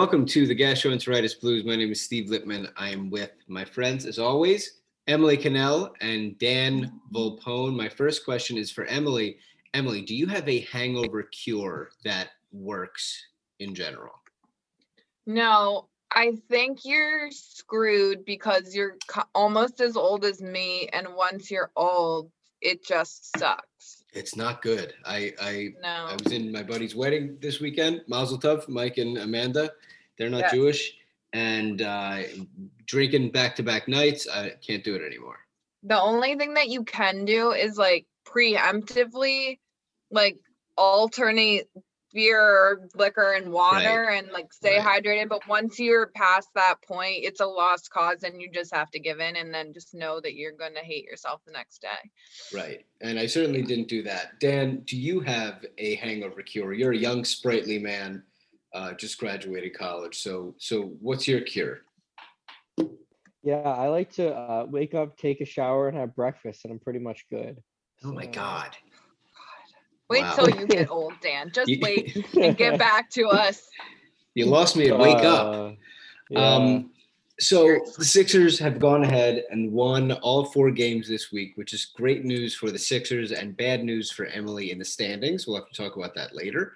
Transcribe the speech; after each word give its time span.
welcome 0.00 0.24
to 0.24 0.46
the 0.46 0.56
Gastroenteritis 0.56 1.38
Blues. 1.38 1.62
My 1.62 1.76
name 1.76 1.92
is 1.92 2.00
Steve 2.00 2.30
Lippman. 2.30 2.68
I 2.74 2.88
am 2.88 3.10
with 3.10 3.32
my 3.48 3.66
friends, 3.66 4.06
as 4.06 4.18
always, 4.18 4.80
Emily 5.06 5.36
Cannell 5.36 5.92
and 6.00 6.38
Dan 6.38 6.98
Volpone. 7.12 7.76
My 7.76 7.86
first 7.86 8.24
question 8.24 8.56
is 8.56 8.70
for 8.70 8.86
Emily. 8.86 9.36
Emily, 9.74 10.00
do 10.00 10.16
you 10.16 10.26
have 10.26 10.48
a 10.48 10.60
hangover 10.60 11.24
cure 11.24 11.90
that 12.02 12.30
works 12.50 13.22
in 13.58 13.74
general? 13.74 14.14
No, 15.26 15.88
I 16.10 16.32
think 16.48 16.86
you're 16.86 17.30
screwed 17.30 18.24
because 18.24 18.74
you're 18.74 18.96
almost 19.34 19.82
as 19.82 19.98
old 19.98 20.24
as 20.24 20.40
me, 20.40 20.88
and 20.94 21.08
once 21.14 21.50
you're 21.50 21.72
old, 21.76 22.30
it 22.62 22.86
just 22.86 23.36
sucks. 23.36 24.04
It's 24.14 24.34
not 24.34 24.62
good. 24.62 24.94
I 25.04 25.34
I, 25.40 25.68
No. 25.82 26.06
I 26.06 26.16
was 26.22 26.32
in 26.32 26.50
my 26.50 26.62
buddy's 26.62 26.94
wedding 26.94 27.36
this 27.40 27.60
weekend. 27.60 28.02
Mazel 28.08 28.38
tov, 28.38 28.66
Mike 28.66 28.96
and 28.96 29.18
Amanda. 29.18 29.72
They're 30.20 30.28
not 30.28 30.40
Yeah. 30.40 30.52
Jewish, 30.54 30.92
and 31.32 31.80
uh, 31.80 32.24
drinking 32.84 33.30
back 33.30 33.56
to 33.56 33.62
back 33.62 33.88
nights. 33.88 34.28
I 34.28 34.50
can't 34.50 34.84
do 34.84 34.94
it 34.94 35.02
anymore. 35.02 35.38
The 35.82 35.98
only 35.98 36.36
thing 36.36 36.52
that 36.54 36.68
you 36.68 36.84
can 36.84 37.24
do 37.24 37.52
is 37.52 37.78
like 37.78 38.06
preemptively, 38.26 39.58
like 40.10 40.36
alternate 40.76 41.70
beer, 42.12 42.88
liquor, 42.96 43.32
and 43.32 43.50
water, 43.50 44.10
and 44.10 44.30
like 44.32 44.52
stay 44.52 44.78
Right. 44.78 45.02
hydrated. 45.02 45.28
But 45.30 45.46
once 45.48 45.78
you're 45.78 46.08
past 46.08 46.48
that 46.54 46.82
point, 46.82 47.24
it's 47.24 47.40
a 47.40 47.46
lost 47.46 47.90
cause, 47.90 48.22
and 48.24 48.42
you 48.42 48.50
just 48.50 48.74
have 48.74 48.90
to 48.90 48.98
give 48.98 49.20
in, 49.20 49.36
and 49.36 49.54
then 49.54 49.72
just 49.72 49.94
know 49.94 50.20
that 50.20 50.34
you're 50.34 50.52
gonna 50.52 50.80
hate 50.80 51.04
yourself 51.04 51.40
the 51.46 51.52
next 51.52 51.80
day. 51.80 52.10
Right. 52.52 52.84
And 53.00 53.18
I 53.18 53.24
certainly 53.24 53.62
didn't 53.62 53.88
do 53.88 54.02
that. 54.02 54.38
Dan, 54.40 54.80
do 54.84 54.98
you 54.98 55.20
have 55.20 55.64
a 55.78 55.94
hangover 55.94 56.42
cure? 56.42 56.74
You're 56.74 56.92
a 56.92 56.96
young, 56.96 57.24
sprightly 57.24 57.78
man, 57.78 58.22
uh, 58.74 58.92
just 58.94 59.18
graduated 59.18 59.74
college. 59.76 60.18
So, 60.18 60.54
so 60.58 60.92
what's 61.00 61.26
your 61.26 61.40
cure? 61.40 61.80
Yeah, 63.42 63.56
I 63.56 63.88
like 63.88 64.12
to 64.14 64.34
uh, 64.34 64.66
wake 64.68 64.94
up, 64.94 65.16
take 65.16 65.40
a 65.40 65.46
shower, 65.46 65.88
and 65.88 65.96
have 65.96 66.14
breakfast, 66.14 66.64
and 66.64 66.72
I'm 66.72 66.78
pretty 66.78 66.98
much 66.98 67.24
good. 67.30 67.58
Oh 68.04 68.12
my 68.12 68.26
God. 68.26 68.76
Wait 70.10 70.22
Wow. 70.22 70.34
till 70.34 70.50
you 70.50 70.66
get 70.66 70.90
old, 70.90 71.14
Dan. 71.22 71.50
Just 71.54 71.70
wait 71.80 72.16
and 72.40 72.56
get 72.56 72.78
back 72.78 73.10
to 73.10 73.28
us. 73.28 73.68
You 74.34 74.46
lost 74.46 74.76
me 74.76 74.88
at 74.88 74.98
wake 74.98 75.24
up. 75.24 75.54
Uh, 75.54 75.70
yeah. 76.28 76.54
Um, 76.54 76.90
so 77.38 77.80
the 77.96 78.04
Sixers 78.04 78.58
have 78.58 78.78
gone 78.78 79.02
ahead 79.02 79.44
and 79.50 79.72
won 79.72 80.12
all 80.12 80.44
four 80.44 80.70
games 80.70 81.08
this 81.08 81.32
week, 81.32 81.52
which 81.56 81.72
is 81.72 81.86
great 81.86 82.24
news 82.24 82.54
for 82.54 82.70
the 82.70 82.78
Sixers 82.78 83.32
and 83.32 83.56
bad 83.56 83.82
news 83.82 84.10
for 84.10 84.26
Emily 84.26 84.70
in 84.70 84.78
the 84.78 84.84
standings. 84.84 85.46
We'll 85.46 85.56
have 85.56 85.68
to 85.70 85.82
talk 85.82 85.96
about 85.96 86.14
that 86.16 86.34
later. 86.34 86.74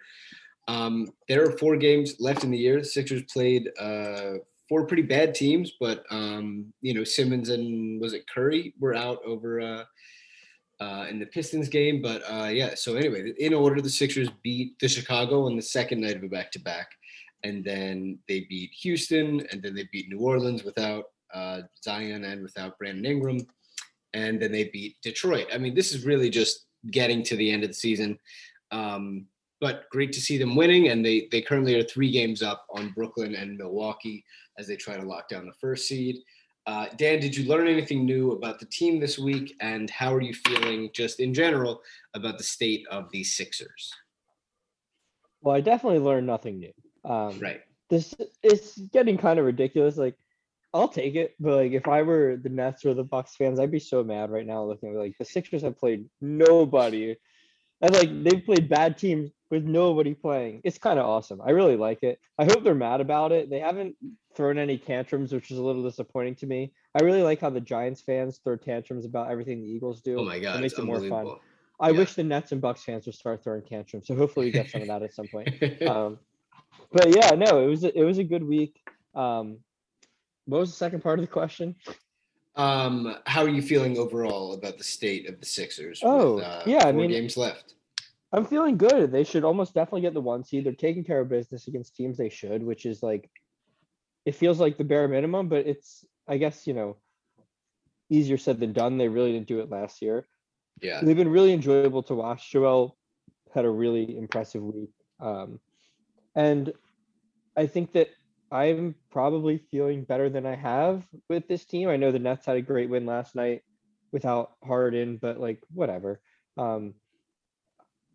Um, 0.66 1.08
there 1.28 1.44
are 1.44 1.58
four 1.58 1.76
games 1.76 2.14
left 2.20 2.44
in 2.44 2.50
the 2.50 2.58
year. 2.58 2.78
The 2.78 2.86
Sixers 2.86 3.22
played 3.24 3.70
uh, 3.78 4.34
four 4.68 4.86
pretty 4.86 5.02
bad 5.02 5.34
teams, 5.34 5.72
but 5.78 6.04
um, 6.10 6.72
you 6.80 6.94
know 6.94 7.04
Simmons 7.04 7.50
and 7.50 8.00
was 8.00 8.14
it 8.14 8.28
Curry 8.28 8.74
were 8.78 8.94
out 8.94 9.18
over 9.26 9.60
uh, 9.60 9.84
uh, 10.80 11.06
in 11.08 11.18
the 11.18 11.26
Pistons 11.26 11.68
game. 11.68 12.00
But 12.00 12.22
uh, 12.30 12.48
yeah, 12.48 12.74
so 12.74 12.96
anyway, 12.96 13.32
in 13.38 13.52
order, 13.52 13.80
the 13.80 13.90
Sixers 13.90 14.30
beat 14.42 14.78
the 14.78 14.88
Chicago 14.88 15.46
on 15.46 15.56
the 15.56 15.62
second 15.62 16.00
night 16.00 16.16
of 16.16 16.22
a 16.22 16.28
back-to-back 16.28 16.88
and 17.44 17.62
then 17.62 18.18
they 18.26 18.40
beat 18.48 18.72
Houston, 18.80 19.46
and 19.52 19.62
then 19.62 19.74
they 19.74 19.86
beat 19.92 20.08
New 20.08 20.18
Orleans 20.18 20.64
without 20.64 21.04
uh, 21.32 21.60
Zion 21.84 22.24
and 22.24 22.42
without 22.42 22.78
Brandon 22.78 23.04
Ingram, 23.04 23.46
and 24.14 24.40
then 24.40 24.50
they 24.50 24.64
beat 24.64 24.96
Detroit. 25.02 25.46
I 25.52 25.58
mean, 25.58 25.74
this 25.74 25.92
is 25.94 26.06
really 26.06 26.30
just 26.30 26.64
getting 26.90 27.22
to 27.24 27.36
the 27.36 27.50
end 27.50 27.62
of 27.62 27.68
the 27.68 27.74
season, 27.74 28.18
um, 28.70 29.26
but 29.60 29.84
great 29.90 30.12
to 30.12 30.20
see 30.20 30.38
them 30.38 30.56
winning, 30.56 30.88
and 30.88 31.04
they 31.04 31.28
they 31.30 31.42
currently 31.42 31.74
are 31.76 31.84
three 31.84 32.10
games 32.10 32.42
up 32.42 32.66
on 32.70 32.90
Brooklyn 32.90 33.34
and 33.34 33.56
Milwaukee 33.56 34.24
as 34.58 34.66
they 34.66 34.76
try 34.76 34.96
to 34.96 35.06
lock 35.06 35.28
down 35.28 35.46
the 35.46 35.52
first 35.60 35.88
seed. 35.88 36.16
Uh, 36.66 36.86
Dan, 36.96 37.20
did 37.20 37.36
you 37.36 37.44
learn 37.46 37.68
anything 37.68 38.06
new 38.06 38.32
about 38.32 38.58
the 38.58 38.66
team 38.66 38.98
this 38.98 39.18
week, 39.18 39.54
and 39.60 39.90
how 39.90 40.14
are 40.14 40.22
you 40.22 40.32
feeling 40.32 40.90
just 40.94 41.20
in 41.20 41.34
general 41.34 41.82
about 42.14 42.38
the 42.38 42.44
state 42.44 42.86
of 42.90 43.10
the 43.10 43.22
Sixers? 43.22 43.92
well, 45.44 45.54
I 45.54 45.60
definitely 45.60 46.00
learned 46.00 46.26
nothing 46.26 46.58
new. 46.58 46.72
Um, 47.04 47.38
Right. 47.38 47.60
This 47.90 48.14
it's 48.42 48.78
getting 48.78 49.18
kind 49.18 49.38
of 49.38 49.44
ridiculous. 49.44 49.98
Like, 49.98 50.16
I'll 50.72 50.88
take 50.88 51.16
it, 51.16 51.34
but 51.38 51.56
like 51.56 51.72
if 51.72 51.86
I 51.86 52.00
were 52.00 52.38
the 52.42 52.48
Nets 52.48 52.84
or 52.86 52.94
the 52.94 53.04
Bucks 53.04 53.36
fans, 53.36 53.60
I'd 53.60 53.70
be 53.70 53.78
so 53.78 54.02
mad 54.02 54.30
right 54.30 54.46
now. 54.46 54.64
Looking 54.64 54.88
at 54.88 54.96
like 54.96 55.14
the 55.18 55.24
Sixers 55.24 55.62
have 55.62 55.78
played 55.78 56.06
nobody, 56.22 57.14
and 57.80 57.94
like 57.94 58.10
they've 58.24 58.44
played 58.44 58.68
bad 58.68 58.98
teams 58.98 59.30
with 59.50 59.64
nobody 59.64 60.14
playing. 60.14 60.60
It's 60.64 60.78
kind 60.78 60.98
of 60.98 61.06
awesome. 61.06 61.40
I 61.40 61.50
really 61.50 61.76
like 61.76 62.02
it. 62.02 62.18
I 62.38 62.44
hope 62.44 62.64
they're 62.64 62.74
mad 62.74 63.00
about 63.00 63.32
it. 63.32 63.50
They 63.50 63.60
haven't 63.60 63.96
thrown 64.34 64.58
any 64.58 64.78
tantrums, 64.78 65.32
which 65.32 65.50
is 65.50 65.58
a 65.58 65.62
little 65.62 65.82
disappointing 65.82 66.34
to 66.36 66.46
me. 66.46 66.72
I 66.94 67.04
really 67.04 67.22
like 67.22 67.40
how 67.40 67.50
the 67.50 67.60
Giants 67.60 68.00
fans 68.00 68.40
throw 68.42 68.56
tantrums 68.56 69.04
about 69.04 69.30
everything 69.30 69.60
the 69.60 69.68
Eagles 69.68 70.00
do. 70.00 70.18
Oh 70.18 70.24
my 70.24 70.38
God, 70.38 70.56
it 70.56 70.60
makes 70.60 70.78
it 70.78 70.84
more 70.84 71.00
fun. 71.00 71.32
I 71.80 71.90
Yeah. 71.90 71.98
wish 71.98 72.14
the 72.14 72.24
Nets 72.24 72.52
and 72.52 72.60
Bucks 72.60 72.82
fans 72.84 73.06
would 73.06 73.14
start 73.14 73.42
throwing 73.44 73.62
tantrums. 73.62 74.06
So 74.06 74.14
hopefully 74.14 74.46
we 74.46 74.52
get 74.52 74.70
some 74.70 74.82
of 74.82 74.88
that 74.88 75.02
at 75.02 75.14
some 75.14 75.28
point. 75.28 75.48
Um, 75.86 76.18
but 76.92 77.14
yeah, 77.14 77.30
no, 77.30 77.62
it 77.64 77.68
was 77.68 77.84
a, 77.84 77.98
it 77.98 78.04
was 78.04 78.18
a 78.18 78.24
good 78.24 78.42
week. 78.42 78.80
Um, 79.14 79.58
what 80.46 80.60
was 80.60 80.70
the 80.70 80.76
second 80.76 81.02
part 81.02 81.18
of 81.18 81.24
the 81.24 81.30
question? 81.30 81.76
Um, 82.56 83.16
how 83.26 83.42
are 83.42 83.48
you 83.48 83.62
feeling 83.62 83.98
overall 83.98 84.52
about 84.54 84.78
the 84.78 84.84
state 84.84 85.28
of 85.28 85.40
the 85.40 85.46
Sixers? 85.46 86.00
Oh, 86.02 86.38
uh, 86.38 86.62
yeah, 86.66 86.86
I 86.86 86.92
mean- 86.92 87.10
games 87.10 87.36
left. 87.36 87.74
I'm 88.32 88.44
feeling 88.44 88.76
good. 88.76 89.12
They 89.12 89.22
should 89.22 89.44
almost 89.44 89.74
definitely 89.74 90.00
get 90.00 90.12
the 90.12 90.20
one 90.20 90.42
seed. 90.42 90.64
They're 90.64 90.72
taking 90.72 91.04
care 91.04 91.20
of 91.20 91.28
business 91.28 91.68
against 91.68 91.94
teams 91.94 92.16
they 92.16 92.28
should, 92.28 92.64
which 92.64 92.84
is 92.84 93.00
like 93.00 93.30
it 94.24 94.34
feels 94.34 94.58
like 94.58 94.76
the 94.76 94.82
bare 94.82 95.06
minimum, 95.06 95.48
but 95.48 95.68
it's 95.68 96.04
I 96.26 96.38
guess 96.38 96.66
you 96.66 96.74
know 96.74 96.96
easier 98.10 98.36
said 98.36 98.58
than 98.58 98.72
done. 98.72 98.98
They 98.98 99.06
really 99.06 99.30
didn't 99.32 99.46
do 99.46 99.60
it 99.60 99.70
last 99.70 100.02
year. 100.02 100.26
Yeah, 100.82 101.00
They've 101.00 101.16
been 101.16 101.28
really 101.28 101.52
enjoyable 101.52 102.02
to 102.04 102.16
watch. 102.16 102.50
Joel 102.50 102.96
had 103.54 103.64
a 103.64 103.70
really 103.70 104.18
impressive 104.18 104.64
week. 104.64 104.90
Um, 105.20 105.60
and 106.34 106.72
I 107.56 107.66
think 107.66 107.92
that 107.92 108.08
I'm 108.54 108.94
probably 109.10 109.58
feeling 109.58 110.04
better 110.04 110.30
than 110.30 110.46
I 110.46 110.54
have 110.54 111.04
with 111.28 111.48
this 111.48 111.64
team. 111.64 111.88
I 111.88 111.96
know 111.96 112.12
the 112.12 112.20
Nets 112.20 112.46
had 112.46 112.56
a 112.56 112.62
great 112.62 112.88
win 112.88 113.04
last 113.04 113.34
night 113.34 113.62
without 114.12 114.52
Harden, 114.62 115.16
but 115.16 115.40
like 115.40 115.60
whatever. 115.72 116.20
Um, 116.56 116.94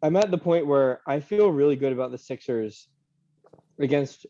I'm 0.01 0.15
at 0.15 0.31
the 0.31 0.37
point 0.37 0.65
where 0.65 1.01
I 1.05 1.19
feel 1.19 1.51
really 1.51 1.75
good 1.75 1.91
about 1.91 2.11
the 2.11 2.17
Sixers 2.17 2.87
against 3.77 4.25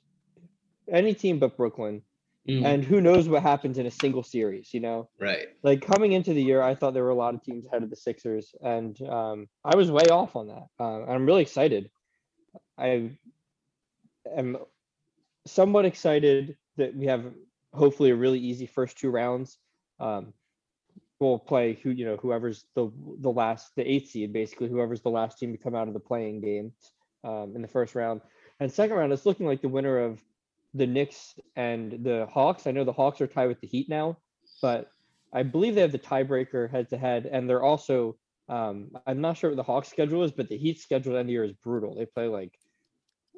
any 0.92 1.14
team 1.14 1.38
but 1.38 1.56
Brooklyn. 1.56 2.02
Mhm. 2.48 2.66
And 2.66 2.84
who 2.84 3.02
knows 3.02 3.30
what 3.30 3.44
happens 3.44 3.78
in 3.78 3.86
a 3.86 3.92
single 3.92 4.24
series, 4.24 4.74
you 4.74 4.80
know? 4.80 5.10
right. 5.20 5.50
like 5.62 5.82
coming 5.82 6.14
into 6.14 6.34
the 6.34 6.42
year, 6.42 6.64
I 6.64 6.74
thought 6.74 6.96
there 6.96 7.04
were 7.04 7.10
a 7.12 7.16
lot 7.16 7.36
of 7.36 7.44
teams 7.44 7.68
ahead 7.68 7.84
of 7.84 7.92
the 7.92 7.96
Sixers, 7.96 8.56
and 8.64 9.00
um, 9.04 9.48
I 9.64 9.76
was 9.76 9.92
way 9.92 10.08
off 10.10 10.36
on 10.36 10.48
that. 10.48 10.66
Uh, 10.80 11.04
I'm 11.06 11.28
really 11.28 11.44
excited. 11.44 11.92
I 12.80 13.12
am 14.36 14.58
somewhat 15.50 15.86
excited 15.86 16.58
that 16.78 16.96
we 16.96 17.08
have 17.08 17.26
hopefully 17.74 18.12
a 18.12 18.16
really 18.16 18.40
easy 18.40 18.66
first 18.66 18.98
two 18.98 19.10
rounds. 19.10 19.58
Um, 20.00 20.34
we'll 21.20 21.40
play 21.40 21.74
who 21.84 21.90
you 21.90 22.06
know 22.06 22.16
whoever's 22.18 22.66
the 22.76 22.92
the 23.20 23.30
last 23.30 23.72
the 23.76 23.90
eighth 23.90 24.10
seed 24.10 24.32
basically 24.32 24.70
whoever's 24.70 25.02
the 25.02 25.10
last 25.10 25.38
team 25.38 25.52
to 25.52 25.58
come 25.58 25.76
out 25.76 25.90
of 25.90 25.94
the 25.94 26.00
playing 26.00 26.40
game 26.40 26.72
um, 27.26 27.52
in 27.56 27.62
the 27.62 27.68
first 27.68 27.94
round 27.94 28.22
and 28.62 28.72
second 28.72 28.96
round 28.96 29.12
it's 29.12 29.26
looking 29.26 29.46
like 29.46 29.62
the 29.62 29.68
winner 29.68 30.00
of 30.00 30.24
the 30.74 30.88
Knicks 30.88 31.36
and 31.56 32.04
the 32.04 32.28
Hawks. 32.32 32.68
I 32.68 32.72
know 32.72 32.84
the 32.84 32.94
Hawks 32.94 33.22
are 33.22 33.28
tied 33.28 33.48
with 33.48 33.60
the 33.60 33.68
Heat 33.68 33.90
now, 33.90 34.18
but 34.62 34.92
I 35.34 35.44
believe 35.44 35.76
they 35.76 35.82
have 35.82 35.92
the 35.92 36.00
tiebreaker 36.00 36.70
head 36.70 36.90
to 36.90 36.98
head, 36.98 37.28
and 37.32 37.50
they're 37.50 37.64
also. 37.64 38.18
Um, 38.48 38.90
I'm 39.06 39.22
not 39.22 39.38
sure 39.38 39.52
what 39.52 39.58
the 39.58 39.64
Hawks 39.64 39.90
schedule 39.90 40.24
is, 40.24 40.32
but 40.32 40.50
the 40.50 40.58
Heat 40.58 40.80
schedule 40.80 41.16
end 41.16 41.30
of 41.30 41.32
year 41.32 41.44
is 41.44 41.54
brutal. 41.54 41.94
They 41.94 42.08
play 42.08 42.28
like, 42.28 42.58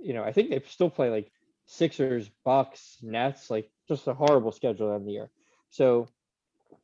you 0.02 0.14
know, 0.14 0.24
I 0.24 0.32
think 0.32 0.50
they 0.50 0.62
still 0.70 0.90
play 0.90 1.10
like 1.10 1.30
Sixers, 1.72 2.30
Bucks, 2.44 2.98
Nets, 3.02 3.50
like 3.50 3.72
just 3.88 4.06
a 4.08 4.14
horrible 4.14 4.52
schedule 4.52 4.90
end 4.90 4.98
of 4.98 5.06
the 5.06 5.14
year. 5.14 5.30
So 5.70 6.10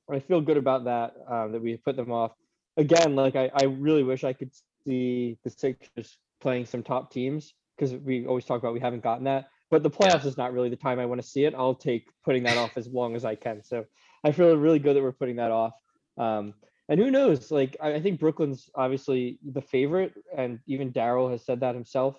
I 0.10 0.19
feel 0.19 0.39
good 0.39 0.56
about 0.56 0.86
that. 0.86 1.13
Um, 1.30 1.51
that 1.51 1.62
we 1.62 1.75
put 1.75 1.98
them 1.98 2.10
off. 2.10 2.31
Again, 2.78 3.13
like 3.13 3.36
I, 3.36 3.51
I 3.54 3.66
really 3.66 4.04
wish 4.04 4.24
I 4.24 4.31
could 4.31 4.51
see 4.86 5.38
the 5.44 5.50
Sixers 5.50 6.18
playing 6.39 6.68
some 6.68 6.84
top 6.84 7.12
teams 7.12 7.54
because 7.75 7.95
we 7.95 8.25
always 8.25 8.45
talk 8.45 8.60
about 8.60 8.74
we 8.74 8.80
haven't 8.80 9.04
gotten 9.04 9.25
that. 9.25 9.50
But 9.69 9.84
the 9.84 9.92
playoffs 9.92 10.25
is 10.25 10.38
not 10.38 10.54
really 10.54 10.69
the 10.69 10.78
time 10.78 11.00
I 11.00 11.06
want 11.06 11.22
to 11.22 11.28
see 11.28 11.44
it. 11.44 11.54
I'll 11.54 11.75
take 11.75 12.07
putting 12.24 12.44
that 12.44 12.57
off 12.57 12.78
as 12.78 12.88
long 12.88 13.18
as 13.18 13.25
I 13.25 13.36
can. 13.36 13.62
So 13.62 13.83
I 14.24 14.31
feel 14.31 14.56
really 14.56 14.80
good 14.80 14.95
that 14.95 15.04
we're 15.04 15.12
putting 15.12 15.36
that 15.36 15.51
off. 15.51 15.74
Um, 16.18 16.54
and 16.88 16.98
who 16.98 17.12
knows? 17.12 17.51
Like 17.51 17.75
I, 17.81 17.95
I 17.95 18.01
think 18.01 18.22
Brooklyn's 18.22 18.69
obviously 18.74 19.38
the 19.51 19.62
favorite, 19.62 20.13
and 20.36 20.60
even 20.66 20.94
Daryl 20.94 21.30
has 21.30 21.45
said 21.45 21.60
that 21.60 21.75
himself. 21.75 22.16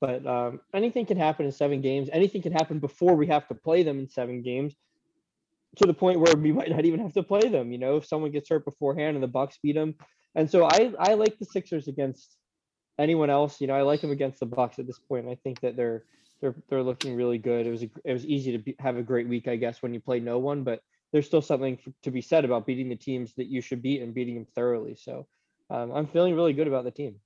But 0.00 0.26
um, 0.26 0.60
anything 0.72 1.06
can 1.06 1.16
happen 1.16 1.44
in 1.46 1.52
seven 1.52 1.80
games. 1.80 2.08
Anything 2.12 2.42
can 2.42 2.52
happen 2.52 2.78
before 2.78 3.14
we 3.14 3.26
have 3.26 3.48
to 3.48 3.54
play 3.54 3.82
them 3.82 3.98
in 3.98 4.08
seven 4.08 4.42
games, 4.42 4.74
to 5.76 5.86
the 5.86 5.94
point 5.94 6.20
where 6.20 6.36
we 6.36 6.52
might 6.52 6.70
not 6.70 6.84
even 6.84 7.00
have 7.00 7.12
to 7.14 7.22
play 7.22 7.48
them. 7.48 7.72
You 7.72 7.78
know, 7.78 7.96
if 7.96 8.06
someone 8.06 8.30
gets 8.30 8.48
hurt 8.48 8.64
beforehand 8.64 9.16
and 9.16 9.22
the 9.22 9.28
Bucks 9.28 9.58
beat 9.62 9.74
them, 9.74 9.94
and 10.34 10.50
so 10.50 10.64
I 10.64 10.92
I 10.98 11.14
like 11.14 11.38
the 11.38 11.44
Sixers 11.44 11.88
against 11.88 12.36
anyone 12.98 13.30
else. 13.30 13.60
You 13.60 13.66
know, 13.66 13.74
I 13.74 13.82
like 13.82 14.00
them 14.00 14.10
against 14.10 14.40
the 14.40 14.46
Bucks 14.46 14.78
at 14.78 14.86
this 14.86 14.98
point. 14.98 15.28
I 15.28 15.36
think 15.42 15.60
that 15.60 15.76
they're 15.76 16.04
they're 16.40 16.54
they're 16.68 16.82
looking 16.82 17.16
really 17.16 17.38
good. 17.38 17.66
It 17.66 17.70
was 17.70 17.82
a, 17.82 17.90
it 18.04 18.12
was 18.12 18.24
easy 18.24 18.52
to 18.52 18.58
be, 18.58 18.76
have 18.78 18.96
a 18.96 19.02
great 19.02 19.28
week, 19.28 19.48
I 19.48 19.56
guess, 19.56 19.82
when 19.82 19.92
you 19.92 20.00
play 20.00 20.20
no 20.20 20.38
one, 20.38 20.62
but 20.62 20.80
there's 21.12 21.26
still 21.26 21.42
something 21.42 21.78
to 22.02 22.10
be 22.10 22.20
said 22.20 22.44
about 22.44 22.66
beating 22.66 22.88
the 22.88 22.96
teams 22.96 23.34
that 23.34 23.46
you 23.46 23.60
should 23.60 23.82
beat 23.82 24.02
and 24.02 24.14
beating 24.14 24.34
them 24.34 24.46
thoroughly. 24.54 24.94
So 24.94 25.26
um, 25.70 25.90
I'm 25.92 26.06
feeling 26.06 26.34
really 26.34 26.52
good 26.52 26.68
about 26.68 26.84
the 26.84 26.90
team. 26.90 27.16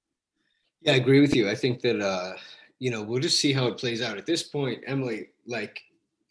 Yeah, 0.83 0.93
I 0.93 0.97
agree 0.97 1.21
with 1.21 1.35
you. 1.35 1.49
I 1.49 1.55
think 1.55 1.81
that 1.83 2.01
uh, 2.01 2.35
you 2.83 2.91
know, 2.91 3.01
we'll 3.01 3.21
just 3.21 3.39
see 3.39 3.53
how 3.53 3.69
it 3.69 3.79
plays 3.79 4.03
out. 4.03 4.19
At 4.19 4.27
this 4.27 4.43
point, 4.43 4.83
Emily, 4.89 5.29
like 5.47 5.81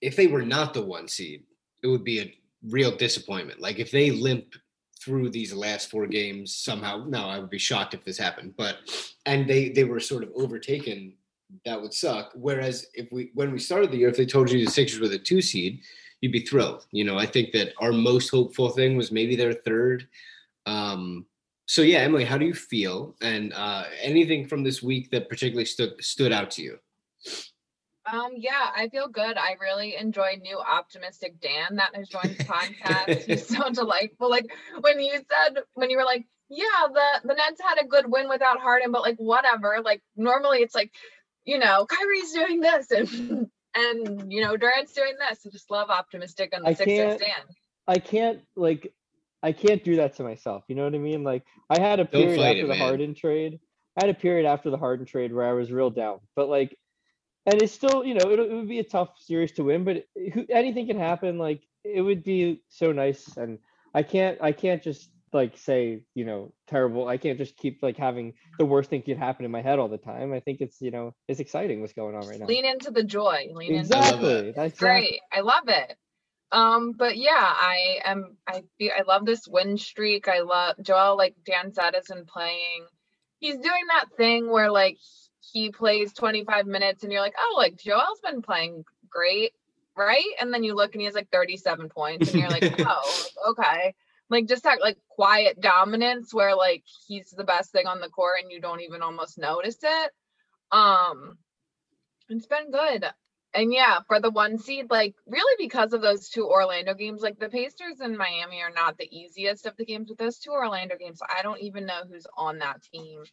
if 0.02 0.18
they 0.18 0.28
were 0.28 0.42
not 0.42 0.74
the 0.74 0.82
one 0.82 1.08
seed, 1.08 1.44
it 1.82 1.88
would 1.88 2.04
be 2.04 2.20
a 2.20 2.36
real 2.68 2.94
disappointment. 2.94 3.62
Like 3.62 3.80
if 3.80 3.90
they 3.90 4.12
limp 4.12 4.56
through 5.00 5.30
these 5.30 5.54
last 5.54 5.90
four 5.90 6.08
games 6.08 6.54
somehow, 6.54 7.06
no, 7.08 7.24
I 7.24 7.40
would 7.40 7.50
be 7.50 7.58
shocked 7.58 7.94
if 7.94 8.04
this 8.04 8.18
happened. 8.18 8.56
But 8.58 8.80
and 9.26 9.48
they 9.48 9.70
they 9.70 9.86
were 9.86 10.02
sort 10.02 10.24
of 10.24 10.32
overtaken, 10.36 11.14
that 11.64 11.82
would 11.82 11.94
suck. 11.94 12.34
Whereas 12.36 12.88
if 12.96 13.14
we 13.14 13.32
when 13.34 13.54
we 13.54 13.60
started 13.60 13.90
the 13.90 14.00
year, 14.00 14.10
if 14.10 14.18
they 14.18 14.26
told 14.26 14.52
you 14.52 14.66
the 14.66 14.70
Sixers 14.70 15.00
were 15.00 15.08
the 15.08 15.20
two 15.20 15.42
seed, 15.42 15.80
you'd 16.20 16.34
be 16.34 16.46
thrilled. 16.46 16.86
You 16.92 17.06
know, 17.06 17.18
I 17.18 17.28
think 17.28 17.54
that 17.54 17.72
our 17.80 17.94
most 17.94 18.28
hopeful 18.28 18.72
thing 18.72 18.98
was 18.98 19.10
maybe 19.10 19.38
their 19.38 19.54
third. 19.54 20.06
Um, 20.66 21.28
so 21.72 21.84
yeah, 21.84 22.00
Emily, 22.00 22.26
how 22.26 22.38
do 22.38 22.46
you 22.46 22.54
feel? 22.54 23.16
And 23.22 23.54
uh, 23.54 23.86
anything 24.02 24.46
from 24.46 24.62
this 24.62 24.84
week 24.84 25.10
that 25.12 25.30
particularly 25.30 25.64
stood 25.64 25.94
stood 26.04 26.34
out 26.34 26.52
to 26.52 26.62
you? 26.62 26.80
Um, 28.12 28.32
yeah, 28.36 28.72
I 28.76 28.90
feel 28.90 29.08
good. 29.08 29.38
I 29.38 29.56
really 29.62 29.96
enjoy 29.96 30.38
new 30.42 30.60
optimistic 30.60 31.40
Dan 31.40 31.78
that 31.78 31.96
has 31.96 32.10
joined 32.10 32.36
the 32.38 32.44
podcast. 32.44 33.24
He's 33.26 33.48
so 33.48 33.70
delightful. 33.70 34.30
Like 34.30 34.48
when 34.82 35.00
you 35.00 35.14
said 35.14 35.64
when 35.76 35.90
you 35.90 35.96
were 35.96 36.04
like, 36.04 36.26
yeah, 36.50 36.66
the 36.92 37.30
the 37.30 37.36
Nets 37.36 37.62
had 37.66 37.82
a 37.82 37.88
good 37.88 38.12
win 38.12 38.28
without 38.28 38.60
Harden, 38.60 38.92
but 38.92 39.02
like 39.02 39.16
whatever. 39.16 39.78
Like 39.82 40.02
normally 40.18 40.58
it's 40.58 40.76
like, 40.76 40.92
you 41.46 41.58
know, 41.58 41.86
Kyrie's 41.86 42.34
doing 42.34 42.60
this 42.60 42.92
and 42.92 43.48
and 43.76 44.30
you 44.30 44.42
know 44.42 44.58
Durant's 44.58 44.92
doing 44.92 45.14
this. 45.18 45.40
I 45.46 45.50
just 45.50 45.72
love 45.72 45.90
optimistic 45.90 46.50
and 46.52 46.66
the 46.66 46.72
I 46.72 46.74
Sixers 46.74 46.98
can't- 46.98 47.20
Dan. 47.22 47.56
I 47.88 48.00
can't 48.00 48.42
like 48.58 48.94
I 49.44 49.52
can't 49.52 49.84
do 49.84 49.96
that 49.98 50.16
to 50.18 50.24
myself. 50.24 50.64
You 50.68 50.76
know 50.76 50.84
what 50.84 50.96
I 50.96 51.00
mean? 51.00 51.24
Like 51.24 51.44
I 51.70 51.80
had 51.80 52.00
a 52.00 52.06
period 52.06 52.40
after 52.40 52.60
it, 52.60 52.62
the 52.64 52.68
man. 52.68 52.78
Harden 52.78 53.16
trade. 53.16 53.60
I 53.98 54.06
had 54.06 54.16
a 54.16 54.18
period 54.20 54.46
after 54.46 54.70
the 54.70 54.78
Harden 54.78 55.06
trade 55.06 55.34
where 55.34 55.48
I 55.48 55.54
was 55.54 55.72
real 55.72 55.90
down. 55.90 56.20
But 56.36 56.50
like 56.50 56.78
and 57.46 57.62
it's 57.62 57.74
still, 57.74 58.06
you 58.06 58.14
know, 58.14 58.30
it, 58.30 58.40
it 58.40 58.54
would 58.54 58.70
be 58.70 58.80
a 58.80 58.84
tough 58.84 59.10
series 59.18 59.52
to 59.54 59.64
win, 59.64 59.84
but 59.84 60.06
who, 60.34 60.46
anything 60.50 60.86
can 60.88 61.00
happen. 61.00 61.40
Like 61.40 61.62
it 61.84 62.02
would 62.02 62.24
be 62.24 62.62
so 62.70 62.92
nice 62.92 63.36
and 63.38 63.58
I 63.94 64.04
can't 64.04 64.38
I 64.42 64.52
can't 64.52 64.82
just 64.84 65.10
like 65.34 65.58
say, 65.58 66.04
you 66.14 66.26
know, 66.26 66.54
terrible. 66.68 67.08
I 67.08 67.18
can't 67.18 67.38
just 67.38 67.58
keep 67.58 67.82
like 67.82 67.98
having 67.98 68.34
the 68.60 68.66
worst 68.66 68.90
thing 68.90 69.02
could 69.02 69.18
happen 69.18 69.46
in 69.46 69.52
my 69.52 69.62
head 69.62 69.80
all 69.80 69.88
the 69.88 69.98
time. 69.98 70.34
I 70.34 70.40
think 70.40 70.62
it's, 70.62 70.82
you 70.82 70.92
know, 70.92 71.16
it's 71.28 71.40
exciting 71.40 71.82
what's 71.82 71.94
going 71.94 72.16
on 72.16 72.28
right 72.28 72.40
now. 72.40 72.46
Lean 72.46 72.66
into 72.66 72.92
the 72.92 73.04
joy. 73.04 73.48
Lean 73.54 73.76
into 73.76 73.90
love 73.90 74.06
Exactly. 74.06 74.52
That's 74.52 74.74
exactly. 74.74 74.80
great. 74.80 75.20
I 75.32 75.40
love 75.42 75.68
it. 75.68 75.98
Um, 76.52 76.92
but 76.92 77.18
yeah, 77.18 77.32
I 77.38 78.00
am. 78.04 78.38
I 78.48 78.64
feel 78.78 78.92
I 78.98 79.04
love 79.04 79.26
this 79.26 79.48
win 79.48 79.78
streak. 79.78 80.28
I 80.28 80.42
love 80.42 80.76
Joel. 80.82 81.18
Like 81.18 81.36
Dan 81.46 81.74
said, 81.74 81.96
been 82.10 82.26
playing. 82.26 82.86
He's 83.40 83.56
doing 83.56 83.86
that 83.90 84.06
thing 84.18 84.50
where 84.50 84.70
like 84.70 84.98
he 85.54 85.72
plays 85.72 86.14
25 86.14 86.68
minutes, 86.68 87.04
and 87.04 87.12
you're 87.12 87.22
like, 87.22 87.36
oh, 87.38 87.56
like 87.58 87.78
Joel's 87.78 88.20
been 88.24 88.42
playing 88.42 88.84
great, 89.10 89.54
right? 89.96 90.24
And 90.42 90.54
then 90.54 90.64
you 90.64 90.76
look 90.76 90.94
and 90.94 91.02
he 91.02 91.06
has 91.06 91.16
like 91.16 91.30
37 91.32 91.90
points, 91.90 92.32
and 92.32 92.42
you're 92.42 92.50
like, 92.50 92.76
oh, 92.80 93.26
okay. 93.50 93.96
Like 94.30 94.48
just 94.48 94.64
that 94.64 94.82
like 94.82 94.98
quiet 95.10 95.60
dominance 95.60 96.34
where 96.34 96.56
like 96.56 96.84
he's 97.08 97.32
the 97.32 97.44
best 97.46 97.72
thing 97.72 97.88
on 97.88 98.02
the 98.02 98.10
court, 98.10 98.40
and 98.44 98.52
you 98.52 98.60
don't 98.60 98.82
even 98.82 99.02
almost 99.02 99.38
notice 99.38 99.78
it. 99.82 100.12
Um, 100.72 101.38
it's 102.30 102.48
been 102.48 102.72
good. 102.72 103.06
And 103.54 103.74
yeah, 103.74 104.00
for 104.08 104.20
the 104.22 104.32
one 104.32 104.58
seed, 104.58 104.90
like 104.90 105.16
really 105.28 105.56
because 105.66 105.92
of 105.92 106.02
those 106.02 106.30
two 106.30 106.48
Orlando 106.48 106.94
games, 106.94 107.22
like 107.22 107.38
the 107.38 107.50
Pacers 107.50 108.00
and 108.00 108.18
Miami 108.18 108.62
are 108.62 108.72
not 108.74 108.98
the 108.98 109.10
easiest 109.16 109.66
of 109.66 109.76
the 109.76 109.86
games, 109.86 110.08
but 110.08 110.18
those 110.18 110.38
two 110.38 110.52
Orlando 110.52 110.96
games, 110.98 111.20
I 111.38 111.42
don't 111.42 111.60
even 111.60 111.86
know 111.86 112.04
who's 112.10 112.28
on 112.38 112.60
that 112.60 112.82
team. 112.82 113.24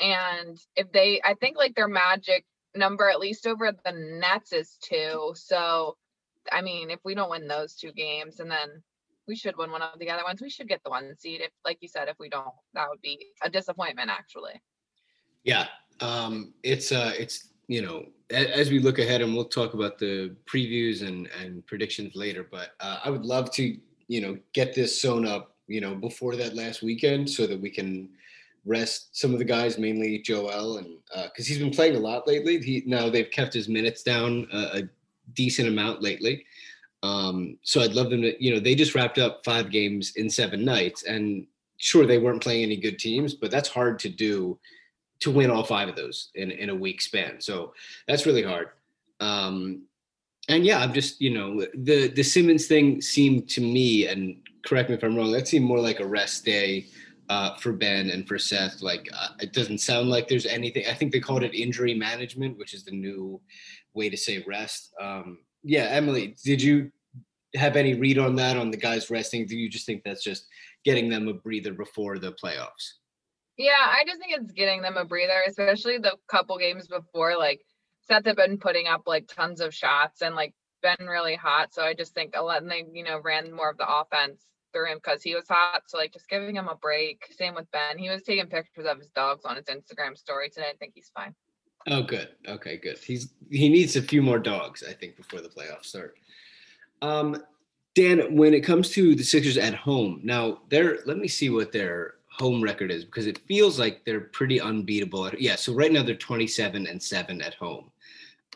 And 0.00 0.58
if 0.74 0.90
they, 0.90 1.20
I 1.24 1.34
think 1.34 1.56
like 1.56 1.76
their 1.76 1.88
magic 1.88 2.44
number, 2.74 3.08
at 3.08 3.20
least 3.20 3.46
over 3.46 3.70
the 3.70 3.92
Nets, 3.92 4.52
is 4.52 4.78
two. 4.82 5.32
So, 5.36 5.96
I 6.50 6.60
mean, 6.60 6.90
if 6.90 6.98
we 7.04 7.14
don't 7.14 7.30
win 7.30 7.46
those 7.46 7.74
two 7.74 7.92
games 7.92 8.40
and 8.40 8.50
then 8.50 8.82
we 9.28 9.36
should 9.36 9.56
win 9.56 9.70
one 9.70 9.82
of 9.82 9.98
the 10.00 10.10
other 10.10 10.24
ones, 10.24 10.42
we 10.42 10.50
should 10.50 10.68
get 10.68 10.82
the 10.82 10.90
one 10.90 11.14
seed. 11.16 11.40
If, 11.40 11.50
like 11.64 11.78
you 11.80 11.88
said, 11.88 12.08
if 12.08 12.16
we 12.18 12.28
don't, 12.28 12.48
that 12.74 12.88
would 12.88 13.00
be 13.00 13.26
a 13.42 13.50
disappointment 13.50 14.10
actually. 14.10 14.60
Yeah, 15.44 15.68
um, 16.00 16.54
it's 16.62 16.90
uh, 16.90 17.12
it's 17.16 17.51
you 17.72 17.80
know, 17.80 18.04
as 18.30 18.70
we 18.70 18.78
look 18.78 18.98
ahead, 18.98 19.22
and 19.22 19.34
we'll 19.34 19.46
talk 19.46 19.74
about 19.74 19.98
the 19.98 20.36
previews 20.46 21.06
and 21.06 21.28
and 21.40 21.66
predictions 21.66 22.14
later. 22.14 22.46
But 22.50 22.72
uh, 22.80 22.98
I 23.04 23.10
would 23.10 23.24
love 23.24 23.50
to 23.52 23.76
you 24.08 24.20
know 24.20 24.38
get 24.52 24.74
this 24.74 25.00
sewn 25.00 25.26
up 25.26 25.56
you 25.68 25.80
know 25.80 25.94
before 25.94 26.36
that 26.36 26.54
last 26.54 26.82
weekend 26.82 27.30
so 27.30 27.46
that 27.46 27.60
we 27.60 27.70
can 27.70 28.10
rest 28.64 29.18
some 29.18 29.32
of 29.32 29.38
the 29.38 29.44
guys, 29.44 29.78
mainly 29.78 30.18
Joel, 30.18 30.78
and 30.78 30.98
because 31.24 31.46
he's 31.46 31.58
been 31.58 31.70
playing 31.70 31.96
a 31.96 32.00
lot 32.00 32.28
lately. 32.28 32.58
He 32.58 32.82
now 32.86 33.08
they've 33.08 33.30
kept 33.30 33.54
his 33.54 33.68
minutes 33.68 34.02
down 34.02 34.46
a, 34.52 34.78
a 34.78 34.82
decent 35.34 35.68
amount 35.68 36.02
lately. 36.02 36.44
Um, 37.02 37.58
so 37.62 37.80
I'd 37.80 37.94
love 37.94 38.10
them 38.10 38.22
to, 38.22 38.44
you 38.44 38.54
know, 38.54 38.60
they 38.60 38.76
just 38.76 38.94
wrapped 38.94 39.18
up 39.18 39.44
five 39.44 39.70
games 39.70 40.12
in 40.16 40.30
seven 40.30 40.64
nights, 40.64 41.04
and 41.04 41.46
sure 41.78 42.06
they 42.06 42.18
weren't 42.18 42.42
playing 42.42 42.64
any 42.64 42.76
good 42.76 42.98
teams, 42.98 43.34
but 43.34 43.50
that's 43.50 43.68
hard 43.68 43.98
to 44.00 44.08
do 44.08 44.58
to 45.22 45.30
win 45.30 45.50
all 45.50 45.64
five 45.64 45.88
of 45.88 45.96
those 45.96 46.30
in, 46.34 46.50
in 46.50 46.70
a 46.70 46.74
week 46.74 47.00
span. 47.00 47.40
So 47.40 47.74
that's 48.06 48.26
really 48.26 48.42
hard. 48.42 48.68
Um, 49.20 49.82
and 50.48 50.64
yeah, 50.64 50.80
I'm 50.80 50.92
just, 50.92 51.20
you 51.20 51.30
know, 51.30 51.64
the 51.74 52.08
the 52.08 52.22
Simmons 52.22 52.66
thing 52.66 53.00
seemed 53.00 53.48
to 53.50 53.60
me, 53.60 54.08
and 54.08 54.36
correct 54.66 54.88
me 54.88 54.96
if 54.96 55.04
I'm 55.04 55.16
wrong, 55.16 55.30
that 55.32 55.46
seemed 55.46 55.64
more 55.64 55.78
like 55.78 56.00
a 56.00 56.06
rest 56.06 56.44
day 56.44 56.86
uh, 57.28 57.54
for 57.56 57.72
Ben 57.72 58.10
and 58.10 58.26
for 58.26 58.38
Seth. 58.38 58.82
Like 58.82 59.08
uh, 59.16 59.28
it 59.40 59.52
doesn't 59.52 59.78
sound 59.78 60.10
like 60.10 60.26
there's 60.26 60.46
anything. 60.46 60.84
I 60.90 60.94
think 60.94 61.12
they 61.12 61.20
called 61.20 61.44
it 61.44 61.54
injury 61.54 61.94
management, 61.94 62.58
which 62.58 62.74
is 62.74 62.84
the 62.84 62.90
new 62.90 63.40
way 63.94 64.10
to 64.10 64.16
say 64.16 64.44
rest. 64.46 64.92
Um, 65.00 65.38
yeah, 65.62 65.84
Emily, 65.84 66.34
did 66.44 66.60
you 66.60 66.90
have 67.54 67.76
any 67.76 67.94
read 67.94 68.18
on 68.18 68.34
that 68.36 68.56
on 68.56 68.72
the 68.72 68.76
guys 68.76 69.10
resting? 69.10 69.46
Do 69.46 69.56
you 69.56 69.68
just 69.68 69.86
think 69.86 70.02
that's 70.02 70.24
just 70.24 70.46
getting 70.84 71.08
them 71.08 71.28
a 71.28 71.34
breather 71.34 71.72
before 71.72 72.18
the 72.18 72.32
playoffs? 72.32 72.94
Yeah, 73.62 73.70
I 73.78 74.02
just 74.04 74.18
think 74.18 74.34
it's 74.36 74.50
getting 74.50 74.82
them 74.82 74.96
a 74.96 75.04
breather, 75.04 75.40
especially 75.46 75.98
the 75.98 76.16
couple 76.26 76.58
games 76.58 76.88
before. 76.88 77.38
Like 77.38 77.60
Seth 78.08 78.26
had 78.26 78.34
been 78.34 78.58
putting 78.58 78.88
up 78.88 79.02
like 79.06 79.28
tons 79.28 79.60
of 79.60 79.72
shots 79.72 80.20
and 80.20 80.34
like 80.34 80.52
been 80.82 81.06
really 81.06 81.36
hot. 81.36 81.72
So 81.72 81.82
I 81.82 81.94
just 81.94 82.12
think 82.12 82.34
a 82.34 82.42
lot, 82.42 82.62
and 82.62 82.70
they 82.70 82.84
you 82.92 83.04
know 83.04 83.20
ran 83.22 83.52
more 83.52 83.70
of 83.70 83.78
the 83.78 83.86
offense 83.88 84.42
through 84.72 84.90
him 84.90 84.98
because 84.98 85.22
he 85.22 85.36
was 85.36 85.46
hot. 85.48 85.82
So 85.86 85.96
like 85.96 86.12
just 86.12 86.28
giving 86.28 86.56
him 86.56 86.66
a 86.66 86.74
break. 86.74 87.24
Same 87.38 87.54
with 87.54 87.70
Ben. 87.70 87.98
He 87.98 88.10
was 88.10 88.24
taking 88.24 88.46
pictures 88.46 88.86
of 88.86 88.98
his 88.98 89.10
dogs 89.10 89.44
on 89.44 89.54
his 89.54 89.66
Instagram 89.66 90.18
story 90.18 90.50
today. 90.50 90.70
I 90.72 90.76
think 90.76 90.94
he's 90.96 91.12
fine. 91.14 91.32
Oh, 91.86 92.02
good. 92.02 92.30
Okay, 92.48 92.78
good. 92.78 92.98
He's 92.98 93.32
he 93.48 93.68
needs 93.68 93.94
a 93.94 94.02
few 94.02 94.22
more 94.22 94.40
dogs, 94.40 94.82
I 94.82 94.92
think, 94.92 95.16
before 95.16 95.40
the 95.40 95.48
playoffs 95.48 95.86
start. 95.86 96.16
Um, 97.00 97.44
Dan, 97.94 98.36
when 98.36 98.54
it 98.54 98.62
comes 98.62 98.90
to 98.90 99.14
the 99.14 99.22
Sixers 99.22 99.56
at 99.56 99.74
home, 99.74 100.20
now 100.24 100.62
they're 100.68 100.98
let 101.06 101.18
me 101.18 101.28
see 101.28 101.48
what 101.48 101.70
their 101.70 102.14
home 102.42 102.60
record 102.60 102.90
is 102.90 103.04
because 103.04 103.28
it 103.28 103.38
feels 103.46 103.78
like 103.78 104.04
they're 104.04 104.32
pretty 104.38 104.60
unbeatable. 104.60 105.26
At, 105.26 105.40
yeah, 105.40 105.54
so 105.54 105.72
right 105.72 105.92
now 105.92 106.02
they're 106.02 106.16
27 106.16 106.88
and 106.88 107.00
7 107.00 107.40
at 107.40 107.54
home. 107.54 107.92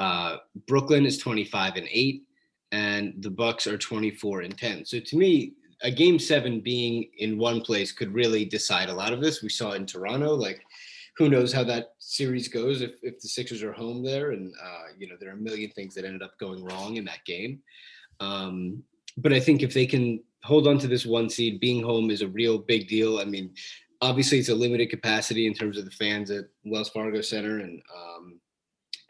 Uh, 0.00 0.38
Brooklyn 0.66 1.07
is 1.07 1.19
25 1.19 1.76
and 1.76 1.87
8 1.88 2.23
and 2.73 3.14
the 3.21 3.31
Bucks 3.31 3.69
are 3.69 3.78
24 3.78 4.40
and 4.40 4.59
10. 4.59 4.85
So 4.85 4.99
to 4.99 5.16
me, 5.16 5.52
a 5.83 5.90
game 5.90 6.19
7 6.19 6.61
being 6.61 7.09
in 7.19 7.38
one 7.38 7.61
place 7.61 7.93
could 7.93 8.12
really 8.12 8.45
decide 8.45 8.88
a 8.88 8.95
lot 8.95 9.12
of 9.12 9.21
this. 9.21 9.40
We 9.40 9.49
saw 9.50 9.73
in 9.73 9.87
Toronto 9.87 10.35
like 10.35 10.61
who 11.16 11.28
knows 11.28 11.52
how 11.52 11.64
that 11.64 11.95
series 11.99 12.49
goes 12.49 12.83
if, 12.83 12.95
if 13.02 13.21
the 13.21 13.28
Sixers 13.28 13.62
are 13.62 13.73
home 13.73 14.02
there 14.02 14.33
and 14.33 14.52
uh, 14.62 14.87
you 14.99 15.07
know 15.09 15.16
there 15.19 15.31
are 15.31 15.38
a 15.40 15.47
million 15.49 15.71
things 15.71 15.95
that 15.95 16.05
ended 16.05 16.23
up 16.23 16.37
going 16.38 16.64
wrong 16.64 16.97
in 16.97 17.05
that 17.05 17.25
game. 17.25 17.61
Um, 18.19 18.83
but 19.16 19.33
I 19.33 19.40
think 19.40 19.62
if 19.62 19.73
they 19.73 19.87
can 19.87 20.21
hold 20.43 20.66
on 20.66 20.78
to 20.78 20.88
this 20.88 21.07
one 21.07 21.28
seed, 21.28 21.61
being 21.61 21.83
home 21.83 22.11
is 22.11 22.23
a 22.23 22.28
real 22.28 22.59
big 22.59 22.88
deal. 22.88 23.19
I 23.19 23.25
mean, 23.25 23.52
obviously 24.00 24.38
it's 24.38 24.49
a 24.49 24.55
limited 24.55 24.90
capacity 24.90 25.47
in 25.47 25.55
terms 25.55 25.78
of 25.78 25.85
the 25.85 25.90
fans 25.90 26.31
at 26.31 26.47
Wells 26.64 26.90
Fargo 26.90 27.21
Center, 27.21 27.59
and 27.59 27.83
um, 27.95 28.40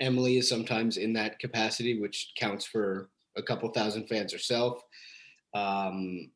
Emily 0.01 0.39
is 0.39 0.49
sometimes 0.49 0.97
in 0.97 1.13
that 1.15 1.39
capacity, 1.39 2.01
which 2.01 2.33
counts 2.39 2.65
for 2.65 3.11
a 3.37 3.43
couple 3.43 3.69
thousand 3.71 4.07
fans 4.09 4.33
herself. 4.33 4.83
Um, 5.55 6.31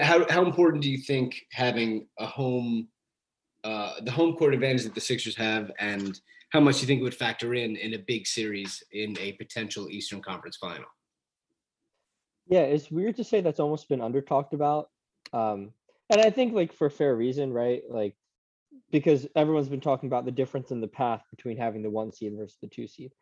how 0.00 0.26
how 0.30 0.44
important 0.44 0.82
do 0.82 0.90
you 0.90 0.98
think 0.98 1.46
having 1.50 2.06
a 2.18 2.26
home, 2.26 2.88
uh, 3.64 3.94
the 4.02 4.10
home 4.10 4.36
court 4.36 4.54
advantage 4.54 4.84
that 4.84 4.94
the 4.94 5.00
Sixers 5.00 5.36
have, 5.36 5.70
and 5.78 6.20
how 6.50 6.60
much 6.60 6.76
do 6.76 6.80
you 6.82 6.86
think 6.86 7.00
it 7.00 7.04
would 7.04 7.14
factor 7.14 7.54
in 7.54 7.76
in 7.76 7.94
a 7.94 7.98
big 7.98 8.26
series 8.26 8.82
in 8.92 9.16
a 9.18 9.32
potential 9.32 9.88
Eastern 9.88 10.22
Conference 10.22 10.56
final. 10.56 10.86
Yeah, 12.46 12.60
it's 12.60 12.90
weird 12.90 13.16
to 13.16 13.24
say 13.24 13.40
that's 13.40 13.60
almost 13.60 13.88
been 13.88 14.00
under 14.00 14.20
talked 14.20 14.54
about. 14.54 14.90
Um, 15.32 15.72
and 16.10 16.20
I 16.20 16.30
think 16.30 16.54
like 16.54 16.72
for 16.72 16.88
fair 16.88 17.14
reason, 17.16 17.52
right? 17.52 17.82
Like 17.88 18.14
because 18.90 19.26
everyone's 19.34 19.68
been 19.68 19.80
talking 19.80 20.06
about 20.08 20.24
the 20.24 20.30
difference 20.30 20.70
in 20.70 20.80
the 20.80 20.88
path 20.88 21.22
between 21.30 21.56
having 21.56 21.82
the 21.82 21.90
one 21.90 22.12
seed 22.12 22.34
versus 22.36 22.56
the 22.62 22.68
two 22.68 22.86
seed. 22.86 23.12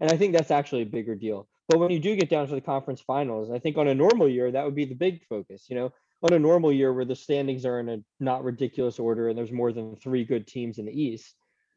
And 0.00 0.10
I 0.10 0.16
think 0.16 0.34
that's 0.34 0.50
actually 0.50 0.82
a 0.82 0.86
bigger 0.86 1.14
deal. 1.14 1.48
But 1.68 1.78
when 1.78 1.90
you 1.90 1.98
do 1.98 2.14
get 2.14 2.28
down 2.28 2.46
to 2.46 2.54
the 2.54 2.60
conference 2.60 3.00
finals, 3.00 3.50
I 3.50 3.58
think 3.58 3.78
on 3.78 3.88
a 3.88 3.94
normal 3.94 4.28
year, 4.28 4.50
that 4.50 4.64
would 4.64 4.74
be 4.74 4.84
the 4.84 4.94
big 4.94 5.24
focus. 5.28 5.66
You 5.70 5.76
know, 5.76 5.92
on 6.22 6.34
a 6.34 6.38
normal 6.38 6.72
year 6.72 6.92
where 6.92 7.04
the 7.04 7.16
standings 7.16 7.64
are 7.64 7.80
in 7.80 7.88
a 7.88 7.98
not 8.20 8.44
ridiculous 8.44 8.98
order 8.98 9.28
and 9.28 9.38
there's 9.38 9.52
more 9.52 9.72
than 9.72 9.96
three 9.96 10.24
good 10.24 10.46
teams 10.46 10.78
in 10.78 10.86
the 10.86 11.02
East, 11.02 11.34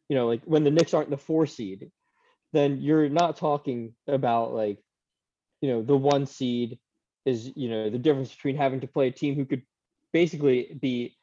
you 0.09 0.15
know, 0.15 0.27
like 0.27 0.41
when 0.43 0.63
the 0.63 0.71
Knicks 0.71 0.93
aren't 0.93 1.09
the 1.09 1.17
four 1.17 1.45
seed, 1.45 1.91
then 2.53 2.79
you're 2.81 3.09
not 3.09 3.37
talking 3.37 3.93
about 4.07 4.53
like, 4.53 4.79
you 5.61 5.69
know, 5.69 5.81
the 5.81 5.97
one 5.97 6.25
seed 6.25 6.79
is, 7.27 7.51
you 7.55 7.69
know, 7.69 7.89
the 7.89 7.97
difference 7.97 8.33
between 8.33 8.55
having 8.55 8.79
to 8.79 8.87
play 8.87 9.07
a 9.07 9.11
team 9.11 9.35
who 9.35 9.45
could 9.45 9.63
basically 10.13 10.77
be 10.81 11.17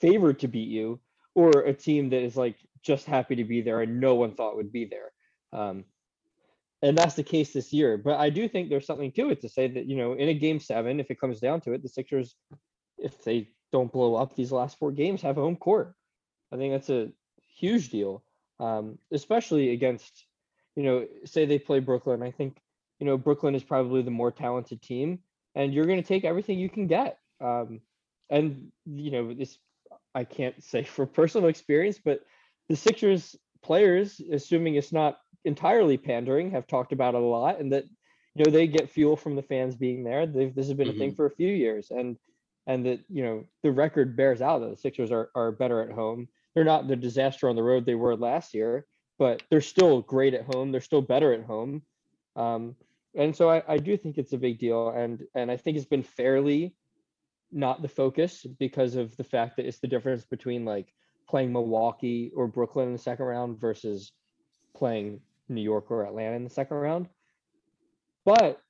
favored 0.00 0.38
to 0.38 0.48
beat 0.48 0.68
you 0.68 1.00
or 1.34 1.50
a 1.50 1.74
team 1.74 2.10
that 2.10 2.22
is 2.22 2.36
like 2.36 2.56
just 2.82 3.06
happy 3.06 3.36
to 3.36 3.44
be 3.44 3.60
there 3.60 3.80
and 3.80 4.00
no 4.00 4.14
one 4.14 4.34
thought 4.34 4.56
would 4.56 4.72
be 4.72 4.84
there. 4.84 5.12
Um, 5.52 5.84
and 6.80 6.96
that's 6.96 7.16
the 7.16 7.24
case 7.24 7.52
this 7.52 7.72
year. 7.72 7.98
But 7.98 8.20
I 8.20 8.30
do 8.30 8.48
think 8.48 8.68
there's 8.68 8.86
something 8.86 9.10
to 9.12 9.30
it 9.30 9.40
to 9.40 9.48
say 9.48 9.66
that, 9.66 9.86
you 9.86 9.96
know, 9.96 10.12
in 10.12 10.28
a 10.28 10.34
game 10.34 10.60
seven, 10.60 11.00
if 11.00 11.10
it 11.10 11.20
comes 11.20 11.40
down 11.40 11.60
to 11.62 11.72
it, 11.72 11.82
the 11.82 11.88
Sixers, 11.88 12.36
if 12.98 13.22
they 13.24 13.50
don't 13.72 13.92
blow 13.92 14.14
up 14.14 14.34
these 14.34 14.52
last 14.52 14.78
four 14.78 14.92
games, 14.92 15.22
have 15.22 15.36
home 15.36 15.56
court. 15.56 15.94
I 16.52 16.56
think 16.56 16.72
that's 16.72 16.90
a 16.90 17.10
huge 17.58 17.90
deal, 17.90 18.22
um, 18.60 18.98
especially 19.12 19.70
against, 19.70 20.24
you 20.76 20.84
know, 20.84 21.06
say 21.24 21.46
they 21.46 21.58
play 21.58 21.80
Brooklyn. 21.80 22.22
I 22.22 22.30
think, 22.30 22.58
you 22.98 23.06
know, 23.06 23.16
Brooklyn 23.16 23.54
is 23.54 23.62
probably 23.62 24.02
the 24.02 24.10
more 24.10 24.30
talented 24.30 24.82
team, 24.82 25.20
and 25.54 25.72
you're 25.72 25.86
going 25.86 26.02
to 26.02 26.06
take 26.06 26.24
everything 26.24 26.58
you 26.58 26.68
can 26.68 26.86
get. 26.86 27.18
Um, 27.40 27.80
and, 28.30 28.70
you 28.86 29.10
know, 29.10 29.32
this, 29.32 29.58
I 30.14 30.24
can't 30.24 30.62
say 30.62 30.84
for 30.84 31.06
personal 31.06 31.48
experience, 31.48 32.00
but 32.04 32.20
the 32.68 32.76
Sixers 32.76 33.36
players, 33.62 34.20
assuming 34.32 34.74
it's 34.74 34.92
not 34.92 35.18
entirely 35.44 35.96
pandering, 35.96 36.50
have 36.50 36.66
talked 36.66 36.92
about 36.92 37.14
it 37.14 37.22
a 37.22 37.24
lot, 37.24 37.60
and 37.60 37.72
that 37.72 37.84
you 38.34 38.44
know 38.44 38.50
they 38.50 38.66
get 38.66 38.90
fuel 38.90 39.16
from 39.16 39.34
the 39.34 39.42
fans 39.42 39.74
being 39.74 40.04
there. 40.04 40.26
They've, 40.26 40.54
this 40.54 40.66
has 40.66 40.76
been 40.76 40.88
a 40.88 40.92
thing 40.92 41.14
for 41.14 41.26
a 41.26 41.30
few 41.30 41.48
years, 41.48 41.90
and 41.90 42.16
and 42.66 42.84
that 42.86 43.00
you 43.08 43.24
know 43.24 43.44
the 43.62 43.72
record 43.72 44.16
bears 44.16 44.42
out 44.42 44.60
that 44.60 44.70
the 44.70 44.76
Sixers 44.76 45.10
are 45.10 45.30
are 45.34 45.50
better 45.50 45.82
at 45.82 45.94
home. 45.94 46.28
They're 46.54 46.64
not 46.64 46.88
the 46.88 46.96
disaster 46.96 47.48
on 47.48 47.56
the 47.56 47.62
road 47.62 47.86
they 47.86 47.94
were 47.94 48.16
last 48.16 48.54
year, 48.54 48.86
but 49.18 49.42
they're 49.50 49.60
still 49.60 50.02
great 50.02 50.34
at 50.34 50.44
home. 50.44 50.72
They're 50.72 50.80
still 50.80 51.02
better 51.02 51.32
at 51.32 51.44
home, 51.44 51.82
um, 52.36 52.76
and 53.18 53.36
so 53.36 53.50
I, 53.50 53.62
I 53.68 53.76
do 53.76 53.96
think 53.96 54.16
it's 54.16 54.32
a 54.32 54.38
big 54.38 54.58
deal, 54.58 54.90
and 54.90 55.22
and 55.34 55.50
I 55.50 55.56
think 55.56 55.76
it's 55.76 55.86
been 55.86 56.02
fairly 56.02 56.74
not 57.52 57.82
the 57.82 57.88
focus 57.88 58.46
because 58.58 58.94
of 58.94 59.16
the 59.16 59.24
fact 59.24 59.56
that 59.56 59.66
it's 59.66 59.80
the 59.80 59.88
difference 59.88 60.24
between 60.24 60.64
like 60.64 60.94
playing 61.28 61.52
Milwaukee 61.52 62.30
or 62.34 62.46
Brooklyn 62.46 62.88
in 62.88 62.92
the 62.92 62.98
second 62.98 63.26
round 63.26 63.60
versus 63.60 64.12
playing 64.74 65.20
New 65.48 65.62
York 65.62 65.90
or 65.90 66.04
Atlanta 66.04 66.36
in 66.36 66.44
the 66.44 66.50
second 66.50 66.76
round. 66.76 67.08
But 68.24 68.60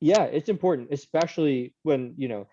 yeah, 0.00 0.24
it's 0.24 0.48
important, 0.48 0.88
especially 0.92 1.74
when, 1.82 2.14
you 2.16 2.28
know, 2.28 2.46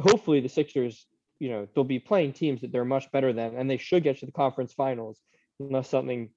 hopefully 0.00 0.40
the 0.40 0.48
Sixers, 0.48 1.06
you 1.38 1.48
know, 1.48 1.66
they'll 1.74 1.84
be 1.84 1.98
playing 1.98 2.32
teams 2.32 2.60
that 2.60 2.72
they're 2.72 2.84
much 2.84 3.10
better 3.10 3.32
than, 3.32 3.56
and 3.56 3.68
they 3.68 3.78
should 3.78 4.02
get 4.02 4.18
to 4.18 4.26
the 4.26 4.32
conference 4.32 4.72
finals 4.72 5.20
unless 5.58 5.88
something 5.88 6.30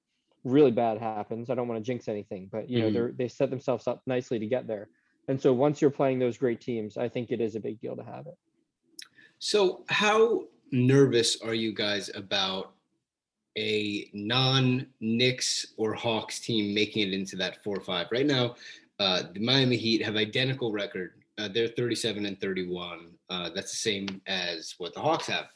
really 0.44 0.70
bad 0.70 0.98
happens. 0.98 1.50
I 1.50 1.54
don't 1.54 1.68
want 1.68 1.78
to 1.80 1.84
jinx 1.84 2.08
anything, 2.08 2.48
but 2.50 2.68
you 2.68 2.80
know, 2.80 2.90
Mhm. 2.90 2.92
they're 2.92 3.12
they 3.12 3.28
set 3.28 3.50
themselves 3.50 3.86
up 3.86 4.02
nicely 4.06 4.38
to 4.38 4.46
get 4.46 4.66
there. 4.66 4.88
And 5.28 5.40
so 5.40 5.52
once 5.52 5.80
you're 5.80 5.90
playing 5.90 6.18
those 6.18 6.36
great 6.36 6.60
teams, 6.60 6.96
I 6.96 7.08
think 7.08 7.30
it 7.30 7.40
is 7.40 7.54
a 7.54 7.60
big 7.60 7.80
deal 7.80 7.96
to 7.96 8.02
have 8.02 8.26
it. 8.26 8.36
So, 9.38 9.84
how 9.88 10.48
nervous 10.72 11.40
are 11.42 11.54
you 11.54 11.72
guys 11.72 12.10
about 12.14 12.74
a 13.56 14.08
non 14.12 14.86
Knicks 15.00 15.74
or 15.76 15.94
Hawks 15.94 16.40
team 16.40 16.74
making 16.74 17.08
it 17.08 17.14
into 17.14 17.36
that 17.36 17.62
four 17.62 17.76
or 17.76 17.80
five? 17.80 18.08
Right 18.10 18.26
now, 18.26 18.56
uh, 18.98 19.24
the 19.32 19.40
Miami 19.40 19.76
Heat 19.76 20.02
have 20.02 20.16
identical 20.16 20.72
record. 20.72 21.22
Uh, 21.38 21.48
they're 21.48 21.68
37 21.68 22.26
and 22.26 22.40
31. 22.40 23.12
Uh, 23.30 23.50
that's 23.50 23.70
the 23.70 23.76
same 23.76 24.20
as 24.26 24.74
what 24.78 24.94
the 24.94 25.00
Hawks 25.00 25.26
have. 25.26 25.46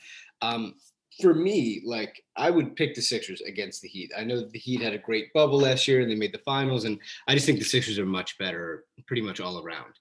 Um, 0.42 0.74
for 1.20 1.34
me, 1.34 1.82
like 1.84 2.22
I 2.36 2.50
would 2.50 2.76
pick 2.76 2.94
the 2.94 3.02
Sixers 3.02 3.40
against 3.42 3.82
the 3.82 3.88
Heat. 3.88 4.12
I 4.16 4.24
know 4.24 4.40
the 4.40 4.58
Heat 4.58 4.82
had 4.82 4.92
a 4.92 4.98
great 4.98 5.32
bubble 5.32 5.60
last 5.60 5.88
year 5.88 6.00
and 6.00 6.10
they 6.10 6.16
made 6.16 6.32
the 6.32 6.38
finals, 6.38 6.84
and 6.84 6.98
I 7.26 7.34
just 7.34 7.46
think 7.46 7.58
the 7.58 7.64
Sixers 7.64 7.98
are 7.98 8.06
much 8.06 8.38
better, 8.38 8.84
pretty 9.06 9.22
much 9.22 9.40
all 9.40 9.62
around. 9.62 9.94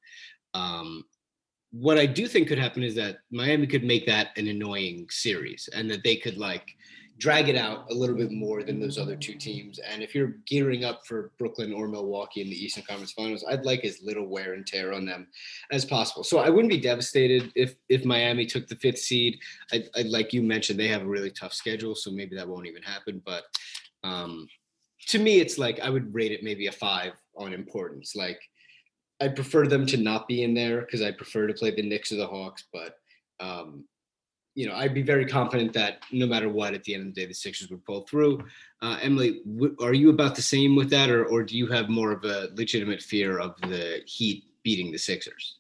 Um, 0.54 1.06
what 1.72 1.98
I 1.98 2.06
do 2.06 2.28
think 2.28 2.48
could 2.48 2.58
happen 2.58 2.84
is 2.84 2.96
that 2.96 3.18
Miami 3.32 3.68
could 3.68 3.84
make 3.84 4.06
that 4.06 4.30
an 4.38 4.48
annoying 4.48 5.08
series 5.10 5.68
and 5.74 5.90
that 5.92 6.04
they 6.04 6.16
could 6.16 6.38
like 6.38 6.66
drag 7.18 7.48
it 7.48 7.56
out 7.56 7.90
a 7.90 7.94
little 7.94 8.16
bit 8.16 8.32
more 8.32 8.62
than 8.64 8.80
those 8.80 8.98
other 8.98 9.16
two 9.16 9.36
teams. 9.36 9.80
And 9.80 10.04
if 10.04 10.14
you're 10.14 10.36
gearing 10.46 10.84
up 10.84 11.06
for 11.08 11.32
Brooklyn 11.40 11.72
or 11.72 11.88
Milwaukee 11.88 12.42
in 12.42 12.50
the 12.50 12.66
Eastern 12.66 12.84
Conference 12.84 13.14
Finals, 13.14 13.46
I'd 13.48 13.66
like 13.66 13.86
as 13.86 14.02
little 14.04 14.28
wear 14.28 14.54
and 14.54 14.68
tear 14.68 14.94
on 14.94 15.06
them 15.06 15.28
as 15.72 15.86
possible. 15.86 16.24
So 16.24 16.40
I 16.40 16.50
wouldn't 16.50 16.72
be 16.72 16.80
devastated 16.80 17.52
if 17.56 17.76
if 17.88 18.04
Miami 18.04 18.46
took 18.46 18.68
the 18.68 18.76
fifth 18.76 19.00
seed. 19.00 19.40
I, 19.72 19.86
I 19.96 20.02
like 20.02 20.34
you 20.34 20.42
mentioned, 20.42 20.80
they 20.80 20.90
have 20.90 21.04
a 21.04 21.08
really 21.08 21.32
tough 21.32 21.54
schedule, 21.54 21.96
so 21.96 22.12
maybe 22.12 22.36
that 22.36 22.48
won't 22.48 22.68
even 22.68 22.84
happen. 22.84 23.22
But 23.26 23.44
um, 24.04 24.48
to 25.08 25.20
me, 25.20 25.40
it's 25.40 25.58
like 25.58 25.80
I 25.80 25.90
would 25.90 26.14
rate 26.14 26.34
it 26.34 26.44
maybe 26.44 26.68
a 26.68 26.72
five 26.72 27.14
on 27.38 27.54
importance. 27.54 28.14
Like 28.16 28.42
I 29.22 29.30
prefer 29.30 29.68
them 29.68 29.86
to 29.88 29.98
not 29.98 30.28
be 30.28 30.44
in 30.44 30.54
there 30.54 30.82
because 30.82 31.02
I 31.02 31.12
prefer 31.12 31.48
to 31.48 31.54
play 31.54 31.72
the 31.72 31.88
Knicks 31.88 32.12
or 32.12 32.18
the 32.18 32.28
Hawks. 32.28 32.66
But 32.74 32.98
um, 33.40 33.86
you 34.56 34.66
know, 34.68 34.74
I'd 34.74 34.94
be 34.94 35.02
very 35.02 35.26
confident 35.26 35.74
that 35.74 36.00
no 36.12 36.26
matter 36.26 36.48
what, 36.48 36.74
at 36.74 36.84
the 36.86 36.96
end 36.96 37.08
of 37.08 37.14
the 37.14 37.22
day, 37.22 37.28
the 37.28 37.34
Sixers 37.34 37.70
would 37.70 37.84
pull 37.84 38.02
through. 38.02 38.44
Uh, 38.82 38.98
Emily, 39.02 39.42
w- 39.46 39.76
are 39.82 39.94
you 39.94 40.10
about 40.10 40.34
the 40.34 40.42
same 40.42 40.76
with 40.76 40.90
that, 40.90 41.10
or 41.10 41.26
or 41.26 41.44
do 41.44 41.58
you 41.58 41.68
have 41.68 41.90
more 41.90 42.12
of 42.12 42.24
a 42.24 42.50
legitimate 42.56 43.02
fear 43.02 43.38
of 43.38 43.60
the 43.62 44.02
Heat 44.06 44.46
beating 44.64 44.92
the 44.92 44.98
Sixers? 44.98 45.58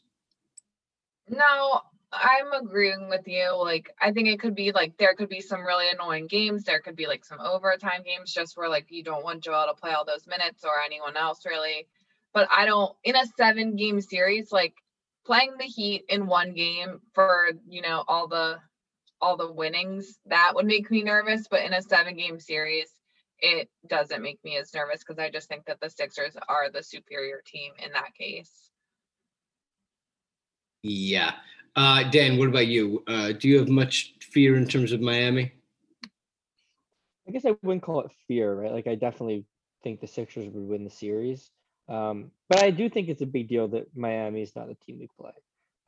No, 1.27 1.81
I'm 2.13 2.53
agreeing 2.53 3.09
with 3.09 3.27
you. 3.27 3.53
Like, 3.57 3.93
I 3.99 4.11
think 4.11 4.29
it 4.29 4.39
could 4.39 4.55
be 4.55 4.71
like 4.71 4.97
there 4.97 5.13
could 5.13 5.29
be 5.29 5.41
some 5.41 5.65
really 5.65 5.89
annoying 5.89 6.27
games. 6.27 6.63
There 6.63 6.79
could 6.79 6.95
be 6.95 7.07
like 7.07 7.25
some 7.25 7.41
overtime 7.41 8.01
games 8.03 8.33
just 8.33 8.55
where 8.55 8.69
like 8.69 8.85
you 8.89 9.03
don't 9.03 9.23
want 9.23 9.43
Joel 9.43 9.67
to 9.67 9.73
play 9.73 9.91
all 9.91 10.05
those 10.05 10.25
minutes 10.25 10.63
or 10.63 10.71
anyone 10.85 11.17
else 11.17 11.45
really. 11.45 11.87
But 12.33 12.47
I 12.49 12.65
don't 12.65 12.95
in 13.03 13.15
a 13.17 13.25
seven 13.37 13.75
game 13.75 13.99
series, 13.99 14.53
like 14.53 14.75
playing 15.25 15.55
the 15.57 15.65
Heat 15.65 16.05
in 16.07 16.27
one 16.27 16.53
game 16.53 17.01
for, 17.13 17.49
you 17.67 17.81
know, 17.81 18.03
all 18.07 18.27
the 18.27 18.59
all 19.21 19.37
the 19.37 19.51
winnings, 19.51 20.19
that 20.25 20.53
would 20.55 20.65
make 20.65 20.89
me 20.91 21.03
nervous. 21.03 21.47
But 21.49 21.63
in 21.63 21.73
a 21.73 21.81
seven 21.81 22.15
game 22.15 22.39
series, 22.39 22.89
it 23.39 23.69
doesn't 23.87 24.21
make 24.21 24.39
me 24.43 24.57
as 24.57 24.73
nervous 24.73 24.99
because 24.99 25.19
I 25.19 25.29
just 25.29 25.49
think 25.49 25.65
that 25.65 25.79
the 25.81 25.89
Sixers 25.89 26.37
are 26.47 26.69
the 26.71 26.83
superior 26.83 27.41
team 27.45 27.71
in 27.83 27.91
that 27.93 28.13
case. 28.13 28.69
Yeah. 30.83 31.33
Uh, 31.75 32.03
Dan, 32.09 32.37
what 32.37 32.47
about 32.47 32.67
you? 32.67 33.03
Uh, 33.07 33.33
do 33.33 33.49
you 33.49 33.57
have 33.57 33.67
much 33.67 34.15
fear 34.21 34.55
in 34.55 34.67
terms 34.67 34.91
of 34.91 35.01
Miami? 35.01 35.51
I 37.27 37.31
guess 37.31 37.45
I 37.45 37.55
wouldn't 37.63 37.83
call 37.83 38.01
it 38.01 38.11
fear, 38.27 38.53
right? 38.53 38.71
Like 38.71 38.87
I 38.87 38.95
definitely 38.95 39.45
think 39.83 39.99
the 39.99 40.07
Sixers 40.07 40.45
would 40.45 40.67
win 40.67 40.83
the 40.83 40.89
series. 40.89 41.49
Um, 41.89 42.31
but 42.49 42.63
I 42.63 42.71
do 42.71 42.89
think 42.89 43.09
it's 43.09 43.21
a 43.21 43.27
big 43.27 43.47
deal 43.47 43.67
that 43.69 43.95
Miami 43.95 44.41
is 44.41 44.55
not 44.55 44.67
the 44.67 44.75
team 44.75 44.99
to 44.99 45.07
play. 45.19 45.31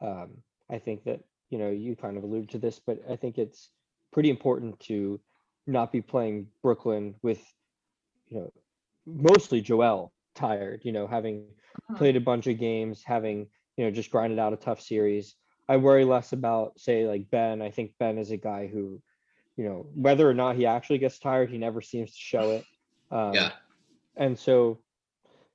Um, 0.02 0.38
I 0.70 0.80
think 0.80 1.04
that, 1.06 1.22
you 1.50 1.58
know, 1.58 1.70
you 1.70 1.96
kind 1.96 2.18
of 2.18 2.24
alluded 2.24 2.50
to 2.52 2.60
this, 2.60 2.80
but 2.80 3.00
I 3.10 3.16
think 3.16 3.38
it's 3.38 3.70
pretty 4.12 4.30
important 4.30 4.80
to 4.82 5.20
not 5.66 5.92
be 5.92 6.02
playing 6.02 6.48
Brooklyn 6.62 7.16
with, 7.22 7.42
you 8.28 8.40
know, 8.40 8.52
mostly 9.06 9.62
Joel 9.62 10.14
tired, 10.36 10.82
you 10.84 10.92
know, 10.92 11.08
having 11.08 11.48
Mhm. 11.90 11.98
played 11.98 12.16
a 12.16 12.22
bunch 12.22 12.48
of 12.48 12.58
games, 12.60 13.04
having, 13.04 13.50
you 13.78 13.86
know, 13.86 13.92
just 13.92 14.12
grinded 14.12 14.40
out 14.40 14.54
a 14.54 14.58
tough 14.58 14.82
series. 14.82 15.36
I 15.70 15.78
worry 15.78 16.06
less 16.06 16.32
about, 16.34 16.80
say, 16.80 17.06
like 17.08 17.30
Ben. 17.30 17.62
I 17.62 17.72
think 17.72 17.94
Ben 18.00 18.18
is 18.18 18.32
a 18.32 18.38
guy 18.38 18.68
who, 18.68 19.02
you 19.58 19.66
know, 19.66 19.88
whether 19.96 20.30
or 20.30 20.34
not 20.34 20.56
he 20.56 20.66
actually 20.66 21.00
gets 21.00 21.20
tired, 21.20 21.50
he 21.50 21.58
never 21.58 21.82
seems 21.82 22.12
to 22.12 22.20
show 22.20 22.52
it. 22.52 22.66
Um, 23.10 23.34
Yeah. 23.36 23.54
And 24.18 24.38
so, 24.38 24.84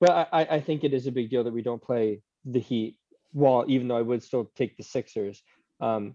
but 0.01 0.11
I, 0.11 0.27
I- 0.43 0.55
I 0.57 0.61
think 0.61 0.85
it 0.85 0.95
is 0.95 1.07
a 1.07 1.13
big 1.13 1.29
deal 1.29 1.45
that 1.45 1.53
we 1.53 1.61
don't 1.63 1.83
play 1.83 2.23
the 2.47 2.61
Heat. 2.61 2.97
While 3.33 3.65
even 3.69 3.89
though 3.89 3.97
I 3.97 4.03
would 4.03 4.23
still 4.23 4.47
take 4.55 4.77
the 4.79 4.83
Sixers, 4.83 5.43
um, 5.83 6.15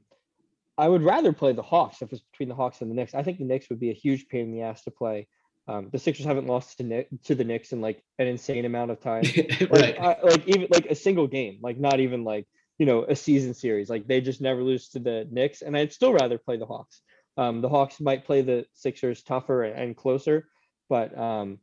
I 0.78 0.88
would 0.88 1.04
rather 1.04 1.34
play 1.34 1.54
the 1.54 1.62
Hawks 1.62 2.02
if 2.02 2.12
it's 2.12 2.22
between 2.32 2.50
the 2.50 2.56
Hawks 2.56 2.82
and 2.82 2.90
the 2.90 2.96
Knicks. 2.96 3.14
I 3.14 3.24
think 3.24 3.40
the 3.40 3.46
Knicks 3.46 3.70
would 3.70 3.80
be 3.80 3.90
a 3.90 3.94
huge 3.94 4.28
pain 4.28 4.46
in 4.46 4.52
the 4.52 4.62
ass 4.62 4.84
to 4.84 4.92
play. 4.92 5.28
Um, 5.68 5.90
the 5.92 6.00
Sixers 6.00 6.26
haven't 6.26 6.48
lost 6.48 6.78
to 6.78 6.84
Nick, 6.84 7.10
to 7.26 7.36
the 7.36 7.44
Knicks 7.44 7.74
in 7.74 7.82
like 7.82 8.02
an 8.20 8.28
insane 8.28 8.64
amount 8.64 8.92
of 8.92 9.02
time. 9.02 9.24
Like, 9.60 9.72
right. 9.72 10.00
I, 10.00 10.18
like 10.22 10.48
even 10.48 10.68
like 10.72 10.86
a 10.86 10.96
single 10.96 11.28
game, 11.28 11.60
like 11.62 11.78
not 11.78 12.00
even 12.00 12.24
like 12.24 12.48
you 12.78 12.86
know 12.86 13.04
a 13.04 13.16
season 13.16 13.54
series. 13.54 13.90
Like 13.90 14.08
they 14.08 14.22
just 14.22 14.40
never 14.40 14.64
lose 14.64 14.90
to 14.90 15.00
the 15.00 15.28
Knicks, 15.30 15.62
and 15.62 15.76
I'd 15.76 15.92
still 15.92 16.14
rather 16.14 16.38
play 16.38 16.58
the 16.58 16.66
Hawks. 16.66 17.02
Um, 17.36 17.62
the 17.62 17.70
Hawks 17.70 18.00
might 18.00 18.26
play 18.26 18.42
the 18.42 18.66
Sixers 18.74 19.24
tougher 19.24 19.64
and, 19.64 19.78
and 19.78 19.98
closer, 19.98 20.48
but 20.90 21.18
um, 21.18 21.60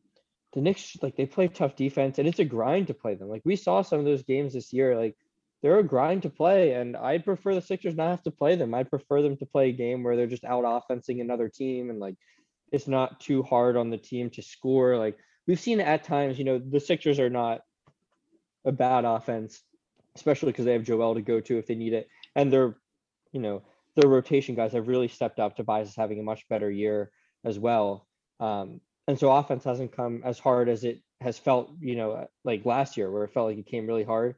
the 0.53 0.61
Knicks 0.61 0.97
like 1.01 1.17
they 1.17 1.27
play 1.27 1.49
tough 1.49 1.75
defense 1.75 2.19
and 2.19 2.29
it's 2.29 2.41
a 2.41 2.45
grind 2.45 2.89
to 2.89 2.95
play 2.95 3.15
them. 3.15 3.29
Like 3.29 3.43
we 3.45 3.57
saw 3.57 3.83
some 3.83 4.01
of 4.01 4.05
those 4.05 4.23
games 4.23 4.53
this 4.53 4.73
year, 4.73 4.97
like 4.97 5.17
they're 5.65 5.79
a 5.79 5.83
grind 5.83 6.21
to 6.25 6.29
play, 6.29 6.75
and 6.75 6.95
I 6.95 7.17
prefer 7.17 7.55
the 7.55 7.63
Sixers 7.63 7.97
not 7.97 8.11
have 8.11 8.23
to 8.25 8.31
play 8.31 8.55
them. 8.55 8.75
I 8.75 8.83
prefer 8.83 9.23
them 9.23 9.39
to 9.39 9.47
play 9.47 9.71
a 9.71 9.73
game 9.73 10.03
where 10.03 10.15
they're 10.15 10.27
just 10.27 10.45
out 10.45 10.65
offensing 10.67 11.23
another 11.23 11.49
team 11.49 11.89
and 11.89 11.99
like 11.99 12.17
it's 12.71 12.87
not 12.87 13.19
too 13.19 13.43
hard 13.43 13.79
on 13.79 13.89
the 13.89 13.97
team 13.97 14.29
to 14.29 14.43
score. 14.43 14.99
Like 14.99 15.17
we've 15.47 15.59
seen 15.59 15.81
at 15.81 16.05
times, 16.05 16.39
you 16.39 16.45
know, 16.45 16.59
the 16.59 16.81
Sixers 16.81 17.19
are 17.19 17.31
not 17.31 17.63
a 18.67 18.73
bad 18.73 19.07
offense, 19.07 19.63
especially 20.17 20.53
because 20.53 20.67
they 20.67 20.75
have 20.75 20.85
Joel 20.85 21.15
to 21.15 21.23
go 21.23 21.41
to 21.41 21.57
if 21.57 21.67
they 21.67 21.77
need 21.77 21.95
it, 21.95 22.09
and 22.37 22.53
they're, 22.53 22.77
you 23.33 23.41
know, 23.41 23.63
their 23.97 24.11
rotation 24.11 24.55
guys 24.55 24.75
have 24.75 24.87
really 24.87 25.09
stepped 25.09 25.41
up. 25.41 25.57
Tobias 25.57 25.89
is 25.89 25.97
having 25.97 26.21
a 26.21 26.25
much 26.25 26.47
better 26.51 26.71
year 26.71 27.11
as 27.43 27.59
well. 27.59 28.07
Um, 28.39 28.83
and 29.09 29.19
so 29.19 29.33
offense 29.33 29.65
hasn't 29.65 29.97
come 29.97 30.21
as 30.27 30.39
hard 30.39 30.69
as 30.69 30.85
it 30.85 31.01
has 31.23 31.39
felt, 31.39 31.71
you 31.81 31.97
know, 31.97 32.29
like 32.45 32.67
last 32.67 32.99
year 32.99 33.11
where 33.11 33.25
it 33.25 33.33
felt 33.33 33.49
like 33.49 33.57
it 33.57 33.67
came 33.67 33.87
really 33.87 34.05
hard. 34.05 34.35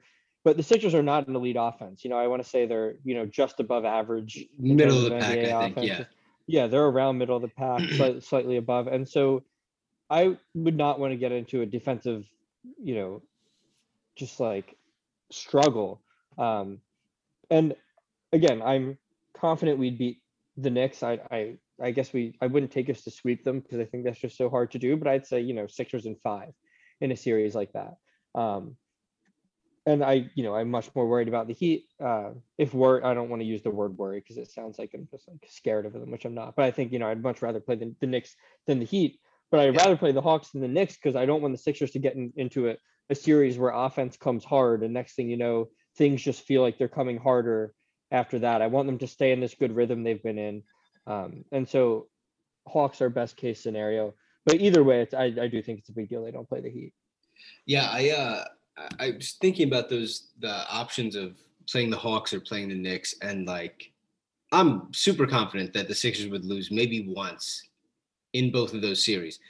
But 0.46 0.56
the 0.56 0.62
Sixers 0.62 0.94
are 0.94 1.02
not 1.02 1.26
an 1.26 1.34
elite 1.34 1.56
offense. 1.58 2.04
You 2.04 2.10
know, 2.10 2.18
I 2.18 2.28
want 2.28 2.40
to 2.40 2.48
say 2.48 2.66
they're, 2.66 2.94
you 3.02 3.16
know, 3.16 3.26
just 3.26 3.58
above 3.58 3.84
average. 3.84 4.46
Middle 4.56 4.98
of 4.98 5.02
the 5.02 5.18
pack, 5.18 5.38
I 5.38 5.72
think. 5.72 5.88
Yeah. 5.88 6.04
Yeah, 6.46 6.68
they're 6.68 6.86
around 6.86 7.18
middle 7.18 7.34
of 7.34 7.42
the 7.42 7.48
pack, 7.48 7.80
slightly, 7.96 8.20
slightly 8.20 8.56
above. 8.56 8.86
And 8.86 9.08
so 9.08 9.42
I 10.08 10.38
would 10.54 10.76
not 10.76 11.00
want 11.00 11.10
to 11.10 11.16
get 11.16 11.32
into 11.32 11.62
a 11.62 11.66
defensive, 11.66 12.26
you 12.80 12.94
know, 12.94 13.22
just 14.14 14.38
like 14.38 14.76
struggle. 15.32 16.00
Um, 16.38 16.78
and 17.50 17.74
again, 18.32 18.62
I'm 18.62 18.98
confident 19.36 19.80
we'd 19.80 19.98
beat 19.98 20.22
the 20.56 20.70
Knicks. 20.70 21.02
I, 21.02 21.18
I 21.28 21.56
I 21.82 21.90
guess 21.90 22.12
we 22.12 22.36
I 22.40 22.46
wouldn't 22.46 22.70
take 22.70 22.88
us 22.88 23.02
to 23.02 23.10
sweep 23.10 23.42
them 23.42 23.58
because 23.58 23.80
I 23.80 23.84
think 23.84 24.04
that's 24.04 24.20
just 24.20 24.38
so 24.38 24.48
hard 24.48 24.70
to 24.70 24.78
do. 24.78 24.96
But 24.96 25.08
I'd 25.08 25.26
say 25.26 25.40
you 25.40 25.54
know 25.54 25.66
Sixers 25.66 26.06
and 26.06 26.16
five 26.22 26.52
in 27.00 27.10
a 27.10 27.16
series 27.16 27.56
like 27.56 27.72
that. 27.72 27.96
Um, 28.40 28.76
and 29.86 30.04
I 30.04 30.28
you 30.34 30.42
know 30.42 30.54
I'm 30.54 30.70
much 30.70 30.90
more 30.94 31.06
worried 31.06 31.28
about 31.28 31.46
the 31.46 31.54
Heat. 31.54 31.86
Uh, 32.04 32.30
if 32.58 32.74
we're 32.74 33.02
I 33.04 33.14
don't 33.14 33.30
want 33.30 33.40
to 33.40 33.46
use 33.46 33.62
the 33.62 33.70
word 33.70 33.96
worry 33.96 34.20
because 34.20 34.36
it 34.36 34.50
sounds 34.50 34.78
like 34.78 34.90
I'm 34.94 35.08
just 35.10 35.28
like 35.28 35.38
scared 35.48 35.86
of 35.86 35.92
them, 35.92 36.10
which 36.10 36.24
I'm 36.24 36.34
not. 36.34 36.56
But 36.56 36.64
I 36.64 36.70
think 36.70 36.92
you 36.92 36.98
know 36.98 37.08
I'd 37.08 37.22
much 37.22 37.40
rather 37.42 37.60
play 37.60 37.76
the, 37.76 37.94
the 38.00 38.06
Knicks 38.06 38.34
than 38.66 38.80
the 38.80 38.84
Heat. 38.84 39.20
But 39.50 39.60
I'd 39.60 39.74
yeah. 39.74 39.82
rather 39.82 39.96
play 39.96 40.10
the 40.10 40.20
Hawks 40.20 40.50
than 40.50 40.60
the 40.60 40.68
Knicks 40.68 40.96
because 40.96 41.14
I 41.14 41.24
don't 41.24 41.40
want 41.40 41.54
the 41.54 41.58
Sixers 41.58 41.92
to 41.92 42.00
get 42.00 42.16
in, 42.16 42.32
into 42.36 42.68
a, 42.68 42.76
a 43.10 43.14
series 43.14 43.56
where 43.56 43.70
offense 43.70 44.16
comes 44.16 44.44
hard 44.44 44.82
and 44.82 44.92
next 44.92 45.14
thing 45.14 45.30
you 45.30 45.36
know 45.36 45.68
things 45.96 46.20
just 46.22 46.42
feel 46.42 46.62
like 46.62 46.78
they're 46.78 46.88
coming 46.88 47.16
harder 47.16 47.72
after 48.10 48.40
that. 48.40 48.62
I 48.62 48.66
want 48.66 48.86
them 48.86 48.98
to 48.98 49.06
stay 49.06 49.32
in 49.32 49.40
this 49.40 49.54
good 49.54 49.74
rhythm 49.74 50.02
they've 50.02 50.22
been 50.22 50.38
in. 50.38 50.62
Um, 51.06 51.44
and 51.52 51.68
so 51.68 52.08
Hawks 52.66 53.00
are 53.00 53.08
best 53.08 53.36
case 53.36 53.62
scenario. 53.62 54.14
But 54.44 54.56
either 54.56 54.84
way, 54.84 55.00
it's, 55.00 55.14
I, 55.14 55.24
I 55.24 55.48
do 55.48 55.62
think 55.62 55.80
it's 55.80 55.88
a 55.88 55.92
big 55.92 56.08
deal 56.08 56.24
they 56.24 56.30
don't 56.30 56.48
play 56.48 56.60
the 56.60 56.70
Heat. 56.70 56.92
Yeah, 57.66 57.88
I 57.90 58.10
uh, 58.10 58.44
I 58.98 59.10
was 59.12 59.32
thinking 59.40 59.68
about 59.68 59.88
those 59.88 60.28
the 60.40 60.68
options 60.70 61.16
of 61.16 61.36
playing 61.68 61.90
the 61.90 61.96
Hawks 61.96 62.32
or 62.32 62.40
playing 62.40 62.68
the 62.68 62.74
Knicks, 62.74 63.14
and 63.22 63.46
like 63.46 63.92
I'm 64.52 64.92
super 64.92 65.26
confident 65.26 65.72
that 65.74 65.88
the 65.88 65.94
Sixers 65.94 66.28
would 66.28 66.44
lose 66.44 66.70
maybe 66.70 67.08
once 67.08 67.62
in 68.32 68.52
both 68.52 68.74
of 68.74 68.82
those 68.82 69.04
series, 69.04 69.40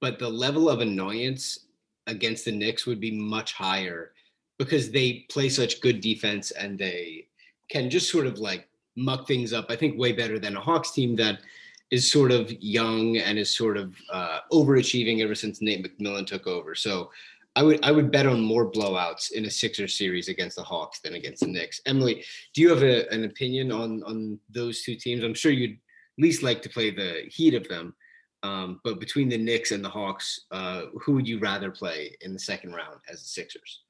but 0.00 0.18
the 0.18 0.28
level 0.28 0.70
of 0.70 0.80
annoyance 0.80 1.66
against 2.06 2.44
the 2.44 2.52
Knicks 2.52 2.86
would 2.86 3.00
be 3.00 3.10
much 3.10 3.52
higher 3.52 4.12
because 4.58 4.90
they 4.90 5.26
play 5.28 5.48
such 5.48 5.80
good 5.80 6.00
defense 6.00 6.50
and 6.52 6.78
they 6.78 7.26
can 7.68 7.90
just 7.90 8.10
sort 8.10 8.26
of 8.26 8.38
like 8.38 8.68
muck 8.96 9.26
things 9.26 9.52
up. 9.52 9.66
I 9.68 9.76
think 9.76 9.98
way 9.98 10.12
better 10.12 10.38
than 10.38 10.56
a 10.56 10.60
Hawks 10.60 10.92
team 10.92 11.16
that 11.16 11.40
is 11.90 12.10
sort 12.10 12.32
of 12.32 12.50
young 12.62 13.18
and 13.18 13.38
is 13.38 13.54
sort 13.54 13.76
of 13.76 13.94
uh, 14.10 14.40
overachieving 14.52 15.22
ever 15.22 15.34
since 15.34 15.60
Nate 15.60 15.84
McMillan 15.84 16.26
took 16.26 16.46
over. 16.46 16.74
So 16.74 17.10
I 17.56 17.62
would 17.62 17.82
I 17.82 17.90
would 17.90 18.12
bet 18.12 18.26
on 18.26 18.40
more 18.40 18.70
blowouts 18.70 19.32
in 19.32 19.46
a 19.46 19.50
Sixer 19.50 19.88
series 19.88 20.28
against 20.28 20.56
the 20.56 20.62
Hawks 20.62 21.00
than 21.00 21.14
against 21.14 21.40
the 21.40 21.48
Knicks. 21.48 21.80
Emily, 21.86 22.22
do 22.54 22.60
you 22.60 22.68
have 22.68 22.82
a, 22.82 23.10
an 23.12 23.24
opinion 23.24 23.72
on 23.72 24.02
on 24.04 24.38
those 24.50 24.82
two 24.82 24.94
teams? 24.94 25.24
I'm 25.24 25.34
sure 25.34 25.50
you'd 25.50 25.78
least 26.18 26.42
like 26.42 26.60
to 26.62 26.68
play 26.68 26.90
the 26.90 27.22
heat 27.28 27.54
of 27.54 27.66
them. 27.68 27.94
Um, 28.42 28.80
but 28.84 29.00
between 29.00 29.30
the 29.30 29.38
Knicks 29.38 29.72
and 29.72 29.82
the 29.82 29.88
Hawks, 29.88 30.42
uh, 30.50 30.82
who 31.00 31.14
would 31.14 31.26
you 31.26 31.38
rather 31.38 31.70
play 31.70 32.16
in 32.20 32.34
the 32.34 32.38
second 32.38 32.74
round 32.74 33.00
as 33.10 33.22
the 33.22 33.28
Sixers? 33.28 33.82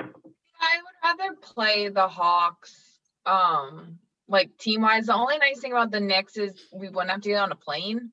I 0.00 0.06
would 0.06 1.18
rather 1.20 1.36
play 1.36 1.88
the 1.88 2.08
Hawks. 2.08 2.98
Um, 3.26 3.98
like 4.28 4.56
team 4.56 4.80
wise, 4.80 5.06
the 5.06 5.14
only 5.14 5.36
nice 5.38 5.60
thing 5.60 5.72
about 5.72 5.90
the 5.90 6.00
Knicks 6.00 6.38
is 6.38 6.54
we 6.72 6.88
wouldn't 6.88 7.10
have 7.10 7.20
to 7.20 7.28
get 7.28 7.42
on 7.42 7.52
a 7.52 7.56
plane. 7.56 8.12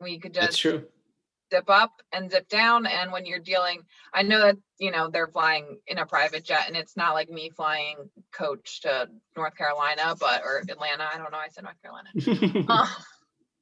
We 0.00 0.18
could 0.18 0.34
just 0.34 0.46
That's 0.46 0.58
true. 0.58 0.86
Zip 1.52 1.68
up 1.68 1.92
and 2.12 2.30
zip 2.30 2.48
down. 2.48 2.86
And 2.86 3.12
when 3.12 3.26
you're 3.26 3.38
dealing, 3.38 3.82
I 4.12 4.22
know 4.22 4.40
that 4.40 4.56
you 4.78 4.90
know 4.90 5.10
they're 5.10 5.28
flying 5.28 5.78
in 5.86 5.98
a 5.98 6.06
private 6.06 6.44
jet, 6.44 6.64
and 6.66 6.76
it's 6.76 6.96
not 6.96 7.14
like 7.14 7.30
me 7.30 7.50
flying 7.50 7.96
coach 8.32 8.82
to 8.82 9.08
North 9.36 9.56
Carolina, 9.56 10.14
but 10.18 10.42
or 10.42 10.62
Atlanta. 10.68 11.08
I 11.12 11.18
don't 11.18 11.32
know. 11.32 11.38
I 11.38 11.48
said 11.48 11.64
North 11.64 11.80
Carolina. 11.82 12.66
uh, 12.68 12.86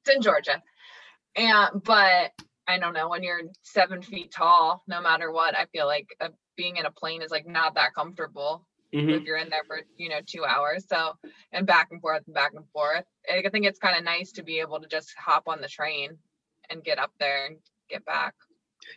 it's 0.04 0.16
in 0.16 0.22
Georgia, 0.22 0.62
and 1.36 1.82
but 1.82 2.32
I 2.66 2.78
don't 2.78 2.94
know 2.94 3.08
when 3.08 3.22
you're 3.22 3.42
seven 3.62 4.02
feet 4.02 4.30
tall. 4.30 4.82
No 4.86 5.00
matter 5.00 5.32
what, 5.32 5.56
I 5.56 5.66
feel 5.66 5.86
like 5.86 6.08
a, 6.20 6.30
being 6.56 6.76
in 6.76 6.86
a 6.86 6.90
plane 6.90 7.22
is 7.22 7.30
like 7.30 7.46
not 7.46 7.74
that 7.74 7.94
comfortable 7.94 8.66
mm-hmm. 8.94 9.10
if 9.10 9.22
you're 9.22 9.36
in 9.36 9.48
there 9.48 9.64
for 9.66 9.80
you 9.96 10.08
know 10.08 10.20
two 10.26 10.44
hours 10.44 10.84
so 10.88 11.12
and 11.52 11.66
back 11.66 11.88
and 11.90 12.00
forth 12.00 12.22
and 12.26 12.34
back 12.34 12.52
and 12.54 12.64
forth 12.72 13.04
i 13.30 13.48
think 13.48 13.64
it's 13.64 13.78
kind 13.78 13.96
of 13.96 14.04
nice 14.04 14.32
to 14.32 14.42
be 14.42 14.60
able 14.60 14.80
to 14.80 14.88
just 14.88 15.14
hop 15.16 15.44
on 15.46 15.60
the 15.60 15.68
train 15.68 16.18
and 16.70 16.84
get 16.84 16.98
up 16.98 17.12
there 17.18 17.46
and 17.46 17.56
get 17.88 18.04
back. 18.04 18.34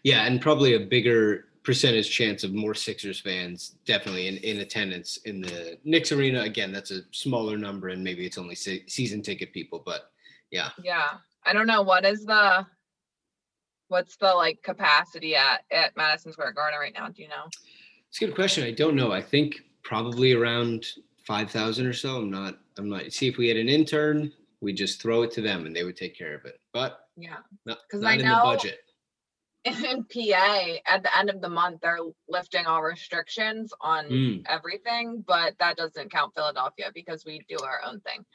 Yeah 0.03 0.25
and 0.25 0.41
probably 0.41 0.75
a 0.75 0.79
bigger 0.79 1.45
percentage 1.63 2.09
chance 2.09 2.43
of 2.43 2.53
more 2.53 2.73
sixers 2.73 3.19
fans 3.19 3.75
definitely 3.85 4.27
in, 4.27 4.37
in 4.37 4.59
attendance 4.59 5.17
in 5.25 5.41
the 5.41 5.77
Knicks 5.83 6.11
arena. 6.11 6.41
Again 6.41 6.71
that's 6.71 6.91
a 6.91 7.01
smaller 7.11 7.57
number 7.57 7.89
and 7.89 8.03
maybe 8.03 8.25
it's 8.25 8.37
only 8.37 8.55
se- 8.55 8.85
season 8.87 9.21
ticket 9.21 9.53
people 9.53 9.81
but 9.85 10.11
yeah. 10.49 10.69
Yeah. 10.83 11.09
I 11.45 11.53
don't 11.53 11.67
know 11.67 11.81
what 11.81 12.05
is 12.05 12.25
the 12.25 12.65
what's 13.87 14.15
the 14.15 14.33
like 14.33 14.61
capacity 14.63 15.35
at 15.35 15.61
at 15.71 15.95
madison 15.97 16.31
square 16.31 16.51
garden 16.51 16.79
right 16.79 16.93
now? 16.93 17.09
Do 17.09 17.21
you 17.21 17.29
know? 17.29 17.49
It's 18.09 18.21
a 18.21 18.25
good 18.25 18.35
question. 18.35 18.65
I 18.65 18.71
don't 18.71 18.95
know. 18.95 19.11
I 19.11 19.21
think 19.21 19.61
probably 19.83 20.33
around 20.33 20.85
5,000 21.25 21.85
or 21.85 21.93
so. 21.93 22.17
I'm 22.17 22.29
not, 22.29 22.57
I'm 22.77 22.89
not, 22.89 23.11
see 23.11 23.27
if 23.27 23.37
we 23.37 23.47
had 23.47 23.57
an 23.57 23.69
intern, 23.69 24.31
we 24.59 24.73
just 24.73 25.01
throw 25.01 25.21
it 25.23 25.31
to 25.31 25.41
them 25.41 25.65
and 25.65 25.75
they 25.75 25.83
would 25.83 25.97
take 25.97 26.17
care 26.17 26.35
of 26.35 26.45
it. 26.45 26.59
But 26.73 27.00
yeah, 27.17 27.37
because 27.65 28.03
I 28.03 28.17
know 28.17 28.41
budget. 28.43 28.79
In 29.63 30.03
PA, 30.05 30.59
at 30.87 31.03
the 31.03 31.15
end 31.15 31.29
of 31.29 31.39
the 31.39 31.49
month, 31.49 31.81
they're 31.81 31.99
lifting 32.27 32.65
all 32.65 32.81
restrictions 32.81 33.71
on 33.79 34.05
mm. 34.05 34.43
everything, 34.49 35.23
but 35.27 35.53
that 35.59 35.77
doesn't 35.77 36.11
count 36.11 36.33
Philadelphia 36.33 36.89
because 36.95 37.25
we 37.25 37.45
do 37.47 37.57
our 37.63 37.79
own 37.85 37.99
thing. 37.99 38.25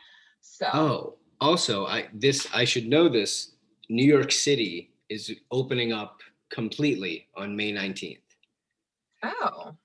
So, 0.40 0.68
oh, 0.72 1.14
also, 1.40 1.86
I 1.86 2.08
this 2.14 2.46
I 2.54 2.64
should 2.64 2.86
know 2.86 3.08
this. 3.08 3.52
New 3.88 4.04
York 4.04 4.30
City 4.30 4.92
is 5.08 5.32
opening 5.50 5.92
up 5.92 6.20
completely 6.48 7.26
on 7.36 7.56
May 7.56 7.72
19th. 7.72 8.18
Oh 9.24 9.76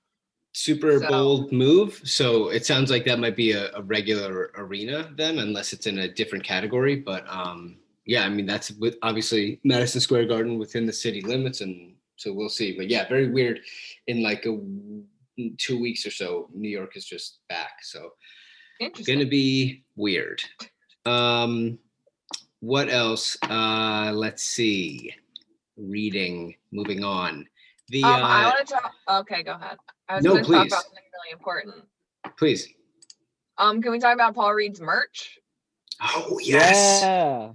super 0.54 1.00
so, 1.00 1.08
bold 1.08 1.52
move. 1.52 2.02
So 2.04 2.50
it 2.50 2.66
sounds 2.66 2.92
like 2.92 3.06
that 3.06 3.20
might 3.20 3.36
be 3.36 3.54
a, 3.54 3.72
a, 3.74 3.82
regular 3.82 4.52
arena 4.56 5.12
then, 5.16 5.40
unless 5.40 5.74
it's 5.74 5.88
in 5.88 6.00
a 6.00 6.08
different 6.08 6.44
category. 6.44 6.96
But 6.98 7.26
um, 7.30 7.78
yeah, 8.06 8.26
I 8.26 8.30
mean 8.30 8.46
that's 8.46 8.72
with 8.72 8.96
obviously 9.04 9.60
Madison 9.64 10.02
Square 10.02 10.26
Garden 10.26 10.58
within 10.58 10.86
the 10.86 10.94
city 10.94 11.22
limits, 11.22 11.62
and 11.62 11.96
so 12.16 12.34
we'll 12.34 12.50
see. 12.50 12.76
But 12.76 12.90
yeah, 12.90 13.08
very 13.08 13.30
weird. 13.30 13.62
In 14.08 14.24
like 14.24 14.46
a 14.46 14.58
two 15.58 15.80
weeks 15.80 16.06
or 16.06 16.12
so, 16.12 16.50
New 16.54 16.70
York 16.70 16.98
is 16.98 17.06
just 17.06 17.40
back. 17.50 17.84
So 17.84 18.10
it's 18.80 19.08
gonna 19.08 19.26
be 19.26 19.84
weird. 19.96 20.42
Um, 21.06 21.80
what 22.60 22.90
else? 22.90 23.38
Uh, 23.44 24.12
let's 24.14 24.44
see. 24.44 25.14
Reading. 25.78 26.56
Moving 26.72 27.04
on. 27.04 27.48
The 27.90 28.04
um, 28.04 28.12
uh, 28.12 28.28
I 28.28 28.46
want 28.46 28.68
to 28.68 28.74
talk. 28.74 28.94
Okay, 29.10 29.44
go 29.44 29.54
ahead. 29.54 29.78
I 30.08 30.16
was 30.16 30.24
no, 30.24 30.32
going 30.32 30.46
to 30.46 30.52
talk 30.52 30.68
about 30.68 30.84
something 30.84 31.04
really 31.14 31.34
important. 31.34 31.76
Please. 32.38 32.68
Um, 33.58 33.82
can 33.82 33.92
we 33.92 34.00
talk 34.00 34.14
about 34.14 34.34
Paul 34.34 34.54
Reed's 34.54 34.80
merch? 34.80 35.40
Oh 36.02 36.40
yes. 36.42 37.02
Yeah. 37.02 37.52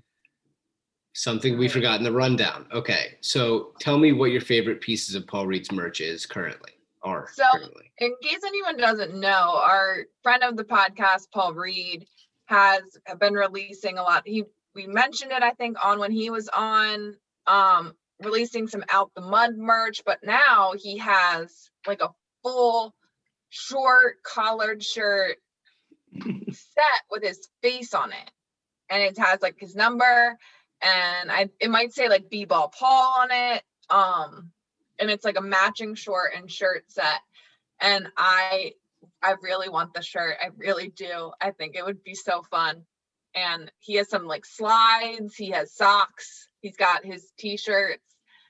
Something 1.17 1.57
we 1.57 1.67
forgot 1.67 1.99
in 1.99 2.05
the 2.05 2.13
rundown. 2.13 2.67
Okay, 2.73 3.17
so 3.23 3.73
tell 3.81 3.99
me 3.99 4.13
what 4.13 4.33
your 4.33 4.43
favorite 4.43 4.83
pieces 4.83 5.15
of 5.15 5.27
Paul 5.27 5.47
Reed's 5.47 5.73
merch 5.73 6.03
is 6.03 6.27
currently. 6.27 6.73
Are 7.03 7.29
so, 7.33 7.45
currently. 7.53 7.91
in 7.99 8.15
case 8.23 8.41
anyone 8.45 8.77
doesn't 8.77 9.15
know, 9.15 9.61
our 9.65 10.05
friend 10.23 10.43
of 10.43 10.57
the 10.57 10.65
podcast, 10.65 11.31
Paul 11.33 11.55
Reed, 11.55 12.07
has 12.47 12.83
been 13.19 13.33
releasing 13.33 13.97
a 13.97 14.03
lot. 14.03 14.25
He 14.27 14.45
we 14.75 14.87
mentioned 14.87 15.33
it, 15.33 15.43
I 15.43 15.53
think, 15.53 15.83
on 15.83 15.99
when 15.99 16.13
he 16.13 16.31
was 16.31 16.49
on. 16.49 17.17
Um, 17.47 17.95
releasing 18.23 18.67
some 18.67 18.85
out 18.91 19.11
the 19.15 19.21
mud 19.21 19.57
merch, 19.57 20.03
but 20.05 20.19
now 20.23 20.73
he 20.77 20.99
has 20.99 21.71
like 21.87 22.03
a 22.03 22.11
full 22.43 22.95
short 23.49 24.23
collared 24.23 24.83
shirt 24.83 25.39
set 26.17 27.03
with 27.11 27.23
his 27.23 27.49
face 27.63 27.95
on 27.95 28.13
it. 28.13 28.31
And 28.91 29.03
it 29.03 29.19
has 29.19 29.43
like 29.43 29.57
his 29.59 29.75
number 29.75 30.39
and 30.83 31.31
I 31.31 31.51
it 31.61 31.71
might 31.71 31.93
say 31.93 32.09
like 32.09 32.31
B-ball 32.31 32.73
Paul 32.79 33.15
on 33.21 33.29
it. 33.31 33.63
Um, 33.91 34.51
and 34.99 35.11
it's 35.11 35.25
like 35.25 35.39
a 35.39 35.43
matching 35.43 35.95
short 35.95 36.33
and 36.37 36.51
shirt 36.51 36.85
set. 36.89 37.21
And 37.81 38.09
I 38.17 38.73
I 39.23 39.35
really 39.43 39.69
want 39.69 39.95
the 39.95 40.03
shirt. 40.03 40.37
I 40.43 40.49
really 40.57 40.89
do. 40.89 41.33
I 41.41 41.51
think 41.51 41.77
it 41.77 41.85
would 41.85 42.03
be 42.03 42.15
so 42.15 42.43
fun. 42.51 42.83
And 43.35 43.71
he 43.81 43.95
has 43.95 44.09
some 44.09 44.27
like 44.27 44.47
slides, 44.47 45.35
he 45.37 45.51
has 45.51 45.75
socks, 45.75 46.49
he's 46.61 46.77
got 46.77 47.05
his 47.05 47.33
t-shirts. 47.39 48.03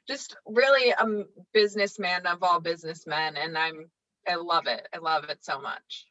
Just 0.07 0.37
really 0.47 0.91
a 0.91 1.25
businessman 1.53 2.27
of 2.27 2.43
all 2.43 2.61
businessmen. 2.61 3.37
And 3.37 3.59
I'm 3.59 3.91
I 4.29 4.37
love 4.37 4.67
it. 4.67 4.87
I 4.95 4.99
love 4.99 5.25
it 5.25 5.39
so 5.45 5.61
much. 5.61 6.07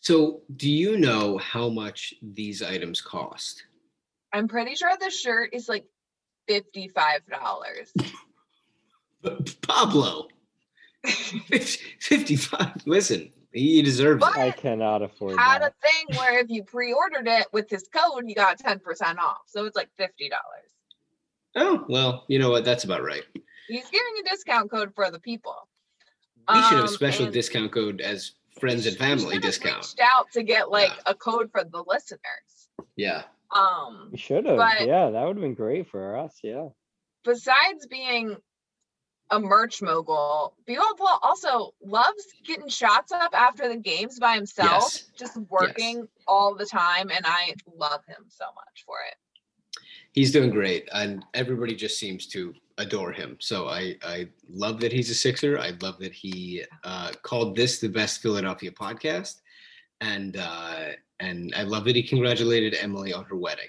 So, 0.00 0.42
do 0.54 0.70
you 0.70 0.98
know 0.98 1.38
how 1.38 1.70
much 1.70 2.12
these 2.20 2.62
items 2.62 3.00
cost? 3.00 3.64
I'm 4.34 4.48
pretty 4.48 4.74
sure 4.74 4.90
the 5.00 5.10
shirt 5.10 5.50
is 5.54 5.68
like 5.68 5.84
$55. 6.50 6.92
Pablo, 9.62 10.26
55. 11.04 12.82
Listen, 12.84 13.30
he 13.52 13.80
deserves 13.80 14.20
What? 14.20 14.36
it. 14.36 14.40
I 14.40 14.50
cannot 14.50 15.02
afford 15.02 15.38
Had 15.38 15.62
that. 15.62 15.72
a 15.72 15.86
thing 15.86 16.18
where 16.18 16.38
if 16.40 16.50
you 16.50 16.64
pre-ordered 16.64 17.28
it 17.28 17.46
with 17.52 17.70
his 17.70 17.88
code, 17.88 18.24
you 18.26 18.34
got 18.34 18.58
10% 18.58 18.80
off. 19.18 19.38
So 19.46 19.64
it's 19.66 19.76
like 19.76 19.88
$50. 19.98 20.08
Oh, 21.56 21.84
well, 21.88 22.24
you 22.28 22.40
know 22.40 22.50
what? 22.50 22.64
That's 22.64 22.82
about 22.84 23.04
right. 23.04 23.22
He's 23.68 23.88
giving 23.88 24.12
a 24.26 24.28
discount 24.28 24.68
code 24.70 24.92
for 24.96 25.10
the 25.12 25.20
people. 25.20 25.54
We 26.52 26.60
should 26.64 26.76
have 26.78 26.84
a 26.84 26.88
special 26.88 27.26
and 27.26 27.32
discount 27.32 27.70
code 27.72 28.00
as 28.02 28.32
friends 28.60 28.86
and 28.86 28.96
family 28.96 29.38
discount. 29.38 29.76
Reached 29.76 30.00
out 30.02 30.30
to 30.32 30.42
get 30.42 30.70
like 30.70 30.90
Yeah. 30.90 31.02
a 31.12 31.14
code 31.14 31.50
for 31.52 31.62
the 31.64 31.82
listeners. 31.86 32.68
Yeah. 32.96 33.22
Um, 33.50 34.08
We 34.12 34.18
should 34.18 34.44
have. 34.46 34.56
But- 34.56 34.86
Yeah, 34.86 35.10
that 35.10 35.24
would 35.26 35.36
have 35.36 35.42
been 35.42 35.54
great 35.54 35.88
for 35.88 36.16
us. 36.16 36.38
Yeah. 36.42 36.68
besides 37.24 37.86
being 37.86 38.36
a 39.30 39.40
merch 39.40 39.80
mogul, 39.80 40.54
B-Ball 40.66 40.94
Paul 40.98 41.18
also 41.22 41.74
loves 41.82 42.22
getting 42.44 42.68
shots 42.68 43.12
up 43.12 43.32
after 43.32 43.66
the 43.68 43.76
games 43.76 44.18
by 44.20 44.34
himself, 44.34 44.82
Yes. 44.92 45.10
just 45.18 45.36
working 45.48 46.06
all 46.26 46.54
the 46.54 46.66
time, 46.66 47.10
and 47.10 47.24
I 47.26 47.54
love 47.74 48.04
him 48.06 48.26
so 48.28 48.44
much 48.54 48.84
for 48.84 48.96
it. 49.10 49.16
He's 50.12 50.30
doing 50.32 50.50
great, 50.50 50.86
and 50.92 51.24
everybody 51.32 51.74
just 51.74 51.98
seems 51.98 52.26
to 52.28 52.52
adore 52.76 53.10
him. 53.12 53.38
So 53.40 53.68
I, 53.68 53.96
I 54.04 54.28
love 54.50 54.78
that 54.80 54.92
he's 54.92 55.08
a 55.08 55.14
Sixer. 55.14 55.58
I 55.58 55.70
love 55.80 55.98
that 56.00 56.12
he 56.12 56.62
uh, 56.84 57.12
called 57.22 57.56
this 57.56 57.78
the 57.80 57.88
best 57.88 58.20
Philadelphia 58.20 58.70
podcast, 58.70 59.40
and 60.00 60.36
uh, 60.36 60.86
and 61.20 61.52
I 61.56 61.62
love 61.62 61.84
that 61.84 61.96
he 61.96 62.02
congratulated 62.02 62.74
Emily 62.80 63.12
on 63.12 63.24
her 63.24 63.36
wedding. 63.36 63.68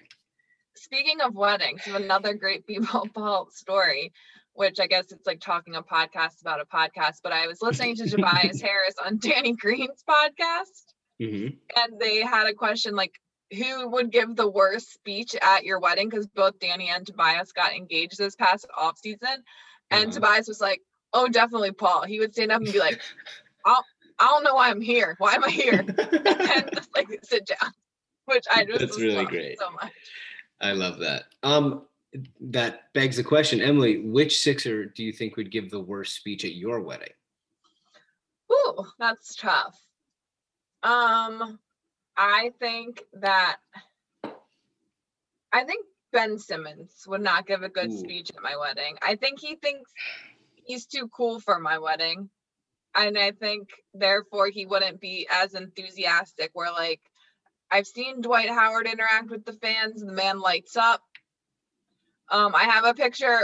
Speaking 0.75 1.21
of 1.21 1.35
weddings, 1.35 1.81
another 1.88 2.33
great 2.33 2.65
B-Ball 2.67 3.07
Paul 3.13 3.47
story, 3.51 4.11
which 4.53 4.79
I 4.79 4.88
guess 4.88 5.11
it's 5.11 5.25
like 5.25 5.39
talking 5.39 5.75
a 5.75 5.81
podcast 5.81 6.41
about 6.41 6.59
a 6.61 6.65
podcast, 6.65 7.19
but 7.23 7.31
I 7.31 7.47
was 7.47 7.61
listening 7.61 7.95
to 7.97 8.09
Tobias 8.09 8.61
Harris 8.67 8.95
on 9.05 9.17
Danny 9.17 9.53
Green's 9.53 10.03
podcast. 10.07 10.93
Mm-hmm. 11.21 11.55
and 11.81 11.97
they 11.97 12.17
had 12.21 12.45
a 12.45 12.53
question 12.53 12.93
like 12.93 13.13
who 13.57 13.88
would 13.88 14.11
give 14.11 14.35
the 14.35 14.49
worst 14.51 14.91
speech 14.91 15.33
at 15.41 15.63
your 15.63 15.79
wedding 15.79 16.09
because 16.09 16.27
both 16.27 16.59
danny 16.59 16.89
and 16.89 17.07
tobias 17.07 17.53
got 17.53 17.73
engaged 17.73 18.17
this 18.17 18.35
past 18.35 18.67
off 18.77 18.97
season 18.97 19.41
and 19.91 20.09
Uh-huh. 20.09 20.11
tobias 20.11 20.49
was 20.49 20.59
like 20.59 20.81
oh 21.13 21.29
definitely 21.29 21.71
paul 21.71 22.03
he 22.03 22.19
would 22.19 22.33
stand 22.33 22.51
up 22.51 22.61
and 22.61 22.73
be 22.73 22.79
like 22.79 22.99
i 23.65 23.79
I 24.19 24.25
don't 24.28 24.43
know 24.43 24.56
why 24.56 24.69
i'm 24.69 24.82
here 24.82 25.15
why 25.17 25.34
am 25.34 25.43
i 25.43 25.49
here 25.49 25.73
and 25.88 26.69
just 26.73 26.95
like 26.95 27.08
sit 27.23 27.45
down 27.47 27.71
which 28.25 28.45
i 28.54 28.63
just 28.63 28.80
That's 28.80 28.99
really 28.99 29.25
great. 29.25 29.60
so 29.60 29.69
much 29.71 29.91
I 30.62 30.71
love 30.71 30.99
that. 30.99 31.25
Um, 31.43 31.84
that 32.39 32.93
begs 32.93 33.17
the 33.17 33.23
question, 33.23 33.62
Emily. 33.62 33.99
Which 33.99 34.39
Sixer 34.39 34.86
do 34.86 35.04
you 35.04 35.12
think 35.12 35.36
would 35.36 35.51
give 35.51 35.69
the 35.69 35.80
worst 35.80 36.15
speech 36.15 36.45
at 36.45 36.56
your 36.56 36.80
wedding? 36.80 37.13
Ooh, 38.51 38.86
that's 38.99 39.36
tough. 39.36 39.78
Um, 40.84 41.60
I 42.15 42.54
think 42.60 43.04
that 43.13 43.58
I 44.23 45.63
think 45.63 45.86
Ben 46.13 46.38
Simmons 46.38 47.04
would 47.08 47.21
not 47.21 47.47
give 47.47 47.63
a 47.63 47.69
good 47.69 47.91
Ooh. 47.91 47.97
speech 47.97 48.32
at 48.36 48.41
my 48.41 48.56
wedding. 48.56 48.97
I 49.01 49.15
think 49.15 49.39
he 49.39 49.56
thinks 49.56 49.91
he's 50.63 50.86
too 50.86 51.10
cool 51.10 51.39
for 51.39 51.60
my 51.60 51.80
wedding. 51.80 52.30
And 52.95 53.17
I 53.17 53.31
think 53.31 53.69
therefore 53.93 54.49
he 54.49 54.65
wouldn't 54.65 55.01
be 55.01 55.27
as 55.29 55.53
enthusiastic 55.53 56.51
where 56.53 56.71
like 56.71 57.01
I've 57.71 57.88
seen 57.88 58.21
Dwight 58.21 58.49
Howard 58.49 58.88
interact 58.88 59.29
with 59.29 59.45
the 59.45 59.53
fans 59.53 60.01
and 60.01 60.10
the 60.10 60.13
man 60.13 60.39
lights 60.39 60.77
up. 60.77 61.01
Um, 62.31 62.55
I 62.55 62.63
have 62.63 62.86
a 62.86 62.93
picture 62.93 63.39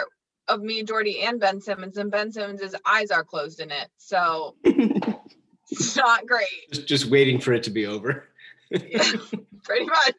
of 0.48 0.62
me, 0.62 0.84
Jordy, 0.84 1.22
and 1.22 1.40
Ben 1.40 1.62
Simmons, 1.62 1.98
and 1.98 2.12
Ben 2.12 2.32
Simmons' 2.32 2.76
eyes 2.86 3.12
are 3.12 3.24
closed 3.24 3.60
in 3.60 3.72
it. 3.72 3.90
So 3.98 4.56
it's 4.64 5.96
not 5.96 6.26
great. 6.28 6.48
Just, 6.72 6.88
just 6.88 7.06
waiting 7.08 7.40
for 7.40 7.54
it 7.54 7.64
to 7.64 7.70
be 7.70 7.86
over. 7.86 8.26
Yeah, 8.70 9.04
pretty 9.64 9.86
much. 9.86 10.16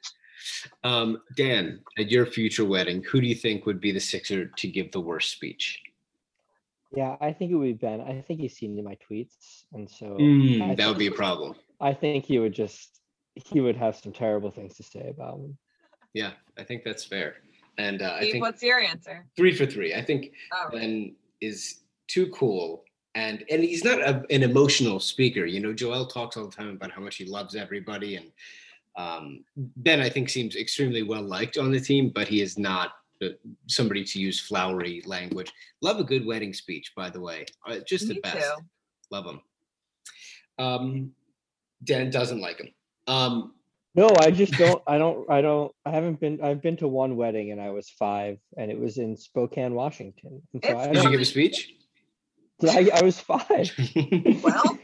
Um, 0.85 1.23
Dan, 1.37 1.81
at 1.99 2.11
your 2.11 2.27
future 2.27 2.64
wedding, 2.64 3.03
who 3.03 3.21
do 3.21 3.27
you 3.27 3.35
think 3.35 3.66
would 3.66 3.81
be 3.81 3.92
the 3.92 4.01
Sixer 4.01 4.47
to 4.47 4.68
give 4.68 4.92
the 4.92 5.01
worst 5.01 5.31
speech? 5.31 5.81
Yeah, 6.94 7.16
I 7.20 7.33
think 7.33 7.50
it 7.52 7.55
would 7.55 7.64
be 7.64 7.72
Ben. 7.87 8.00
I 8.00 8.20
think 8.20 8.40
he's 8.40 8.55
seen 8.57 8.83
my 8.85 8.96
tweets, 9.11 9.64
and 9.72 9.88
so 9.88 10.16
Mm, 10.18 10.72
I 10.72 10.74
that 10.74 10.88
would 10.88 10.98
be 10.98 11.07
a 11.07 11.12
problem. 11.12 11.55
I 11.81 11.94
think 11.94 12.26
he 12.26 12.38
would 12.38 12.52
just 12.52 13.00
he 13.35 13.61
would 13.61 13.76
have 13.76 13.96
some 13.96 14.12
terrible 14.12 14.50
things 14.50 14.76
to 14.76 14.83
say 14.83 15.09
about 15.09 15.38
him. 15.38 15.57
Yeah, 16.12 16.33
I 16.59 16.64
think 16.64 16.85
that's 16.85 17.05
fair. 17.05 17.37
And 17.78 18.02
uh, 18.02 18.14
I 18.16 18.20
Steve, 18.20 18.33
think 18.33 18.44
what's 18.44 18.62
your 18.62 18.78
answer? 18.78 19.24
three 19.37 19.55
for 19.55 19.64
three. 19.64 19.94
I 19.94 20.05
think 20.05 20.33
Oh, 20.52 20.68
Ben 20.70 21.14
is 21.40 21.81
too 22.09 22.26
cool. 22.28 22.85
And 23.14 23.44
and 23.50 23.62
he's 23.62 23.85
not 23.85 24.00
a, 24.00 24.24
an 24.31 24.42
emotional 24.42 25.00
speaker. 25.00 25.44
You 25.46 25.61
know, 25.61 25.72
Joel 25.72 26.07
talks 26.07 26.37
all 26.37 26.46
the 26.46 26.55
time 26.55 26.68
about 26.70 26.90
how 26.90 27.00
much 27.00 27.16
he 27.16 27.24
loves 27.24 27.55
everybody. 27.55 28.16
And 28.16 28.31
um, 28.96 29.44
Ben, 29.57 30.00
I 30.00 30.11
think, 30.11 30.28
seems 30.28 30.57
extremely 30.57 31.02
well 31.02 31.22
liked 31.22 31.57
on 31.57 31.72
the 31.72 31.81
team, 31.81 32.11
but 32.14 32.28
he 32.28 32.42
is 32.42 32.59
not 32.59 32.92
somebody 33.68 34.04
to 34.04 34.18
use 34.20 34.40
flowery 34.40 35.02
language. 35.06 35.52
Love 35.80 35.98
a 36.00 36.04
good 36.04 36.24
wedding 36.26 36.52
speech, 36.52 36.92
by 36.96 37.11
the 37.11 37.20
way. 37.20 37.44
Uh, 37.66 37.78
just 37.87 38.08
the 38.08 38.14
Me 38.14 38.20
best. 38.22 38.37
too. 38.38 38.62
Love 39.11 39.24
them. 39.24 39.40
Um, 40.58 41.12
Dan 41.85 42.11
doesn't 42.11 42.40
like 42.40 42.58
them. 42.58 42.68
Um, 43.06 43.54
No, 43.94 44.08
I 44.20 44.30
just 44.30 44.52
don't. 44.54 44.82
I 44.87 44.96
don't. 44.98 45.28
I 45.30 45.40
don't. 45.42 45.72
I 45.85 45.90
haven't 45.90 46.20
been. 46.20 46.42
I've 46.42 46.62
been 46.62 46.76
to 46.78 46.88
one 46.88 47.16
wedding, 47.16 47.50
and 47.52 47.61
I 47.61 47.70
was 47.70 47.90
five, 47.90 48.38
and 48.56 48.70
it 48.70 48.78
was 48.78 48.96
in 48.98 49.16
Spokane, 49.16 49.74
Washington. 49.74 50.40
And 50.54 50.64
so 50.64 50.70
It's 50.70 50.80
I, 50.80 50.87
did 50.87 50.96
you 50.96 51.02
don't, 51.02 51.12
give 51.12 51.20
a 51.20 51.24
speech? 51.24 51.74
I, 52.68 52.90
I 52.94 53.02
was 53.02 53.18
five. 53.18 53.70
Well, 54.42 54.78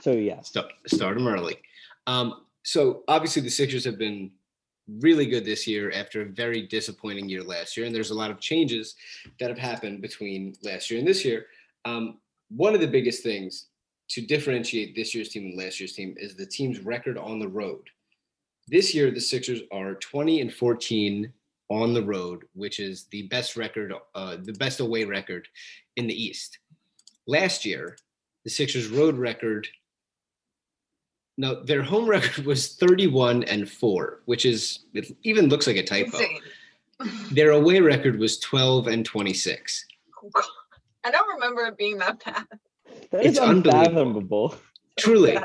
So 0.00 0.12
yes. 0.12 0.48
start, 0.48 0.72
start 0.86 1.16
them 1.18 1.28
early. 1.28 1.56
Um, 2.06 2.46
so 2.64 3.04
obviously 3.06 3.42
the 3.42 3.50
Sixers 3.50 3.84
have 3.84 3.98
been 3.98 4.30
really 4.98 5.26
good 5.26 5.44
this 5.44 5.66
year 5.66 5.92
after 5.92 6.22
a 6.22 6.26
very 6.26 6.66
disappointing 6.66 7.28
year 7.28 7.42
last 7.42 7.76
year, 7.76 7.86
and 7.86 7.94
there's 7.94 8.10
a 8.10 8.14
lot 8.14 8.30
of 8.30 8.40
changes 8.40 8.96
that 9.38 9.48
have 9.48 9.58
happened 9.58 10.00
between 10.00 10.54
last 10.62 10.90
year 10.90 10.98
and 10.98 11.08
this 11.08 11.24
year. 11.24 11.46
Um, 11.84 12.18
one 12.48 12.74
of 12.74 12.80
the 12.80 12.88
biggest 12.88 13.22
things 13.22 13.66
to 14.10 14.20
differentiate 14.20 14.94
this 14.94 15.14
year's 15.14 15.28
team 15.28 15.44
and 15.44 15.58
last 15.58 15.78
year's 15.78 15.92
team 15.92 16.14
is 16.18 16.34
the 16.34 16.46
team's 16.46 16.80
record 16.80 17.16
on 17.16 17.38
the 17.38 17.48
road. 17.48 17.88
This 18.66 18.94
year, 18.94 19.10
the 19.10 19.20
Sixers 19.20 19.62
are 19.72 19.94
20 19.94 20.40
and 20.40 20.52
14 20.52 21.32
on 21.68 21.94
the 21.94 22.02
road, 22.02 22.44
which 22.54 22.80
is 22.80 23.04
the 23.12 23.22
best 23.28 23.56
record, 23.56 23.92
uh, 24.14 24.36
the 24.42 24.52
best 24.54 24.80
away 24.80 25.04
record 25.04 25.46
in 25.96 26.06
the 26.06 26.22
East. 26.22 26.58
Last 27.26 27.64
year, 27.64 27.96
the 28.44 28.50
Sixers' 28.50 28.88
road 28.88 29.16
record 29.16 29.68
no, 31.40 31.62
their 31.64 31.82
home 31.82 32.06
record 32.06 32.44
was 32.52 32.74
31 32.74 33.44
and 33.44 33.68
4, 33.68 34.20
which 34.26 34.44
is 34.44 34.80
it 34.92 35.10
even 35.22 35.48
looks 35.48 35.66
like 35.66 35.76
a 35.76 35.82
typo. 35.82 36.18
Their 37.32 37.52
away 37.52 37.80
record 37.80 38.18
was 38.18 38.38
12 38.40 38.86
and 38.88 39.06
26. 39.06 39.86
I 41.04 41.10
don't 41.10 41.34
remember 41.34 41.62
it 41.64 41.78
being 41.78 41.96
that 41.96 42.22
bad. 42.22 42.46
That 43.10 43.24
is 43.24 43.30
It's 43.30 43.38
unbelievable. 43.38 43.86
unfathomable. 43.88 44.54
Truly, 44.98 45.38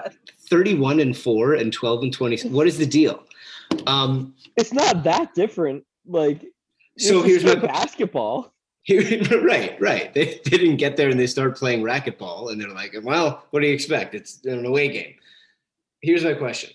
31 0.49 0.99
and 0.99 1.15
4 1.15 1.53
and 1.53 1.71
12 1.71 2.03
and 2.03 2.13
20. 2.13 2.49
What 2.49 2.67
is 2.67 2.77
the 2.77 2.85
deal? 2.85 3.23
Um, 3.87 4.35
It's 4.57 4.73
not 4.73 5.03
that 5.03 5.33
different. 5.33 5.85
Like 6.05 6.45
so 6.97 7.21
here's 7.21 7.45
my 7.45 7.55
basketball. 7.55 8.53
Here, 8.83 9.01
right, 9.41 9.79
right. 9.79 10.13
They, 10.13 10.41
they 10.43 10.57
didn't 10.57 10.75
get 10.75 10.97
there 10.97 11.09
and 11.09 11.17
they 11.19 11.25
start 11.27 11.57
playing 11.57 11.81
racquetball, 11.83 12.51
and 12.51 12.59
they're 12.61 12.69
like, 12.69 12.95
well, 13.01 13.45
what 13.51 13.61
do 13.61 13.67
you 13.67 13.73
expect? 13.73 14.13
It's 14.13 14.43
an 14.45 14.65
away 14.65 14.89
game. 14.89 15.15
Here's 16.01 16.23
my 16.23 16.33
question 16.33 16.71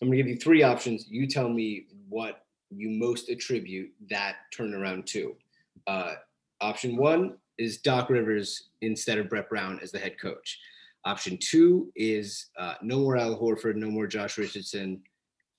I'm 0.00 0.08
going 0.08 0.18
to 0.18 0.22
give 0.22 0.30
you 0.30 0.36
three 0.36 0.62
options. 0.62 1.06
You 1.08 1.26
tell 1.26 1.48
me 1.48 1.86
what 2.08 2.44
you 2.70 2.90
most 2.90 3.28
attribute 3.28 3.90
that 4.10 4.36
turnaround 4.56 5.06
to. 5.06 5.34
Uh, 5.86 6.14
option 6.60 6.96
one 6.96 7.36
is 7.58 7.78
Doc 7.78 8.10
Rivers 8.10 8.70
instead 8.82 9.18
of 9.18 9.28
Brett 9.28 9.48
Brown 9.48 9.78
as 9.82 9.90
the 9.92 9.98
head 9.98 10.20
coach. 10.20 10.58
Option 11.04 11.38
two 11.40 11.90
is 11.94 12.46
uh, 12.58 12.74
no 12.82 12.98
more 12.98 13.16
Al 13.16 13.38
Horford, 13.38 13.76
no 13.76 13.90
more 13.90 14.06
Josh 14.06 14.38
Richardson, 14.38 15.00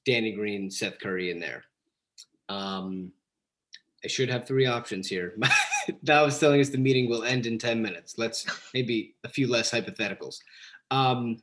Danny 0.06 0.34
Green, 0.34 0.70
Seth 0.70 1.00
Curry 1.00 1.32
in 1.32 1.40
there. 1.40 1.64
Um, 2.50 3.12
I 4.04 4.08
should 4.08 4.30
have 4.30 4.46
three 4.46 4.66
options 4.66 5.08
here. 5.08 5.38
that 6.04 6.22
was 6.22 6.40
telling 6.40 6.62
us 6.62 6.70
the 6.70 6.78
meeting 6.78 7.10
will 7.10 7.24
end 7.24 7.46
in 7.46 7.58
10 7.58 7.82
minutes. 7.82 8.18
Let's 8.18 8.46
maybe 8.74 9.16
a 9.24 9.30
few 9.30 9.48
less 9.48 9.72
hypotheticals. 9.72 10.40
Um, 10.92 11.38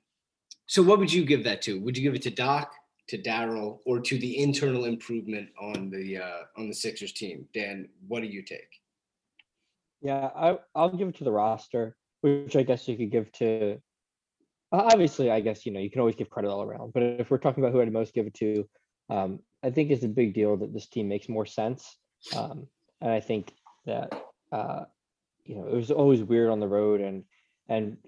so 0.67 0.83
what 0.83 0.99
would 0.99 1.13
you 1.13 1.25
give 1.25 1.45
that 1.45 1.63
to? 1.63 1.81
Would 1.81 1.97
you 1.97 2.03
give 2.03 2.15
it 2.15 2.23
to 2.23 2.31
Doc, 2.31 2.73
to 3.09 3.19
Daryl, 3.19 3.81
or 3.85 4.01
to 4.01 4.19
the 4.19 4.39
internal 4.39 4.87
improvement 4.87 5.51
on 5.61 5.91
the 5.91 6.19
uh, 6.19 6.43
on 6.57 6.69
the 6.69 6.75
Sixers 6.75 7.13
team? 7.13 7.47
Dan, 7.53 7.89
what 8.09 8.21
do 8.21 8.27
you 8.27 8.43
take? 8.43 8.81
Yeah, 10.01 10.31
I 10.35 10.59
I'll 10.75 10.97
give 10.97 11.09
it 11.09 11.17
to 11.17 11.25
the 11.25 11.33
roster, 11.33 11.97
which 12.23 12.57
I 12.57 12.63
guess 12.63 12.89
you 12.89 12.97
could 12.97 13.11
give 13.11 13.31
to. 13.33 13.81
Obviously, 14.73 15.31
I 15.31 15.41
guess 15.41 15.65
you 15.67 15.73
know 15.73 15.81
you 15.81 15.91
can 15.91 16.01
always 16.01 16.17
give 16.17 16.31
credit 16.31 16.51
all 16.51 16.63
around, 16.63 16.93
but 16.93 17.03
if 17.03 17.31
we're 17.31 17.39
talking 17.39 17.63
about 17.63 17.73
who 17.73 17.81
I'd 17.81 17.93
most 17.93 18.15
give 18.15 18.27
it 18.27 18.35
to, 18.35 18.69
um, 19.11 19.41
I 19.63 19.71
think 19.71 19.91
it's 19.91 20.05
a 20.05 20.09
big 20.09 20.35
deal 20.35 20.57
that 20.57 20.73
this 20.73 20.89
team 20.89 21.09
makes 21.09 21.29
more 21.29 21.47
sense, 21.47 21.97
um, 22.35 22.67
and 23.01 23.11
I 23.11 23.21
think 23.21 23.53
that 23.87 24.13
uh, 24.51 24.85
you 25.45 25.57
know 25.57 25.67
it 25.67 25.75
was 25.75 25.91
always 25.91 26.23
weird 26.23 26.51
on 26.51 26.61
the 26.61 26.69
road, 26.69 27.01
and 27.01 27.25
and 27.69 27.99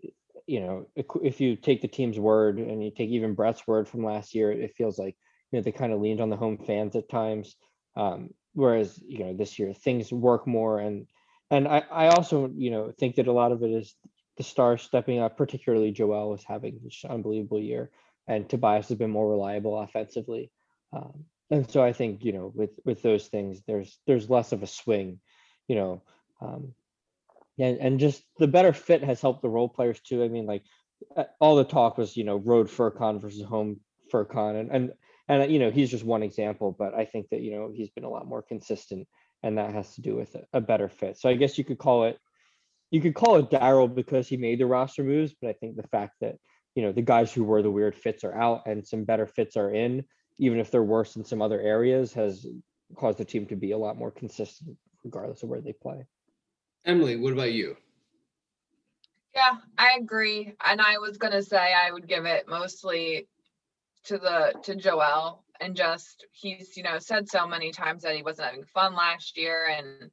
you 0.46 0.60
know 0.60 0.86
if, 0.96 1.40
you 1.40 1.56
take 1.56 1.82
the 1.82 1.88
team's 1.88 2.18
word 2.18 2.58
and 2.58 2.82
you 2.82 2.90
take 2.90 3.10
even 3.10 3.34
Brett's 3.34 3.66
word 3.66 3.88
from 3.88 4.04
last 4.04 4.34
year, 4.34 4.52
it 4.52 4.74
feels 4.76 4.98
like 4.98 5.16
you 5.50 5.58
know 5.58 5.62
they 5.62 5.72
kind 5.72 5.92
of 5.92 6.00
leaned 6.00 6.20
on 6.20 6.30
the 6.30 6.36
home 6.36 6.58
fans 6.58 6.96
at 6.96 7.08
times, 7.08 7.56
um, 7.96 8.30
whereas 8.54 9.00
you 9.06 9.20
know 9.20 9.34
this 9.34 9.58
year 9.58 9.72
things 9.72 10.12
work 10.12 10.46
more 10.46 10.80
and 10.80 11.06
and 11.50 11.68
I, 11.68 11.84
I 11.90 12.08
also, 12.08 12.50
you 12.56 12.70
know, 12.70 12.92
think 12.98 13.16
that 13.16 13.28
a 13.28 13.32
lot 13.32 13.52
of 13.52 13.62
it 13.62 13.70
is 13.70 13.94
the 14.36 14.42
stars 14.42 14.82
stepping 14.82 15.20
up, 15.20 15.36
particularly 15.36 15.92
Joel 15.92 16.34
is 16.34 16.44
having 16.44 16.80
this 16.82 17.04
unbelievable 17.08 17.60
year, 17.60 17.90
and 18.26 18.48
Tobias 18.48 18.88
has 18.88 18.98
been 18.98 19.10
more 19.10 19.30
reliable 19.30 19.78
offensively. 19.78 20.50
Um, 20.92 21.24
and 21.50 21.70
so 21.70 21.82
I 21.82 21.92
think, 21.92 22.24
you 22.24 22.32
know, 22.32 22.52
with 22.54 22.70
with 22.84 23.02
those 23.02 23.28
things, 23.28 23.62
there's 23.66 23.98
there's 24.06 24.28
less 24.28 24.52
of 24.52 24.62
a 24.62 24.66
swing, 24.66 25.20
you 25.68 25.76
know. 25.76 26.02
Um, 26.40 26.74
and 27.58 27.78
and 27.78 28.00
just 28.00 28.22
the 28.38 28.46
better 28.48 28.72
fit 28.72 29.02
has 29.02 29.20
helped 29.20 29.42
the 29.42 29.48
role 29.48 29.68
players 29.68 30.00
too. 30.00 30.22
I 30.22 30.28
mean, 30.28 30.46
like 30.46 30.62
uh, 31.16 31.24
all 31.40 31.56
the 31.56 31.64
talk 31.64 31.98
was, 31.98 32.16
you 32.16 32.24
know, 32.24 32.36
road 32.36 32.68
Furkan 32.68 33.20
versus 33.20 33.44
home 33.44 33.80
Furkan, 34.12 34.60
and 34.60 34.70
and 34.70 34.92
and 35.28 35.52
you 35.52 35.58
know 35.58 35.70
he's 35.70 35.90
just 35.90 36.04
one 36.04 36.22
example, 36.22 36.74
but 36.78 36.94
I 36.94 37.04
think 37.04 37.28
that 37.30 37.40
you 37.40 37.52
know 37.52 37.72
he's 37.74 37.90
been 37.90 38.04
a 38.04 38.10
lot 38.10 38.26
more 38.26 38.42
consistent 38.42 39.06
and 39.42 39.58
that 39.58 39.72
has 39.72 39.94
to 39.94 40.00
do 40.00 40.16
with 40.16 40.34
a 40.52 40.60
better 40.60 40.88
fit. 40.88 41.18
So 41.18 41.28
I 41.28 41.34
guess 41.34 41.58
you 41.58 41.64
could 41.64 41.78
call 41.78 42.04
it 42.04 42.18
you 42.90 43.00
could 43.00 43.14
call 43.14 43.36
it 43.36 43.50
Daryl 43.50 43.92
because 43.92 44.28
he 44.28 44.36
made 44.36 44.60
the 44.60 44.66
roster 44.66 45.02
moves, 45.02 45.34
but 45.40 45.50
I 45.50 45.52
think 45.54 45.76
the 45.76 45.88
fact 45.88 46.14
that 46.20 46.36
you 46.74 46.82
know 46.82 46.92
the 46.92 47.02
guys 47.02 47.32
who 47.32 47.44
were 47.44 47.62
the 47.62 47.70
weird 47.70 47.94
fits 47.94 48.24
are 48.24 48.34
out 48.34 48.62
and 48.66 48.86
some 48.86 49.04
better 49.04 49.26
fits 49.26 49.56
are 49.56 49.70
in, 49.70 50.04
even 50.38 50.58
if 50.58 50.70
they're 50.70 50.82
worse 50.82 51.16
in 51.16 51.24
some 51.24 51.42
other 51.42 51.60
areas, 51.60 52.12
has 52.12 52.46
caused 52.96 53.18
the 53.18 53.24
team 53.24 53.46
to 53.46 53.56
be 53.56 53.72
a 53.72 53.78
lot 53.78 53.96
more 53.96 54.10
consistent 54.10 54.76
regardless 55.04 55.42
of 55.42 55.48
where 55.48 55.60
they 55.60 55.72
play. 55.72 56.04
Emily, 56.86 57.16
what 57.16 57.32
about 57.32 57.52
you? 57.52 57.76
Yeah, 59.34 59.56
I 59.76 59.98
agree. 60.00 60.54
And 60.64 60.80
I 60.80 60.98
was 60.98 61.18
gonna 61.18 61.42
say 61.42 61.58
I 61.58 61.90
would 61.90 62.08
give 62.08 62.24
it 62.24 62.48
mostly 62.48 63.28
to 64.04 64.18
the 64.18 64.54
to 64.62 64.76
Joel 64.76 65.44
and 65.60 65.74
just 65.76 66.24
he's, 66.32 66.76
you 66.76 66.84
know, 66.84 66.98
said 66.98 67.28
so 67.28 67.46
many 67.46 67.72
times 67.72 68.02
that 68.02 68.14
he 68.14 68.22
wasn't 68.22 68.48
having 68.48 68.64
fun 68.64 68.94
last 68.94 69.36
year 69.36 69.66
and 69.68 70.10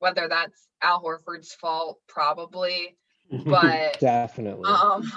whether 0.00 0.28
that's 0.28 0.68
Al 0.82 1.02
Horford's 1.02 1.54
fault, 1.54 2.00
probably. 2.06 2.96
But 3.46 3.98
Definitely. 4.00 4.68
um 4.68 5.10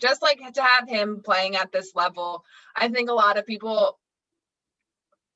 just 0.00 0.20
like 0.20 0.38
to 0.52 0.62
have 0.62 0.88
him 0.88 1.22
playing 1.24 1.56
at 1.56 1.72
this 1.72 1.92
level, 1.94 2.44
I 2.76 2.88
think 2.88 3.08
a 3.08 3.14
lot 3.14 3.38
of 3.38 3.46
people 3.46 3.98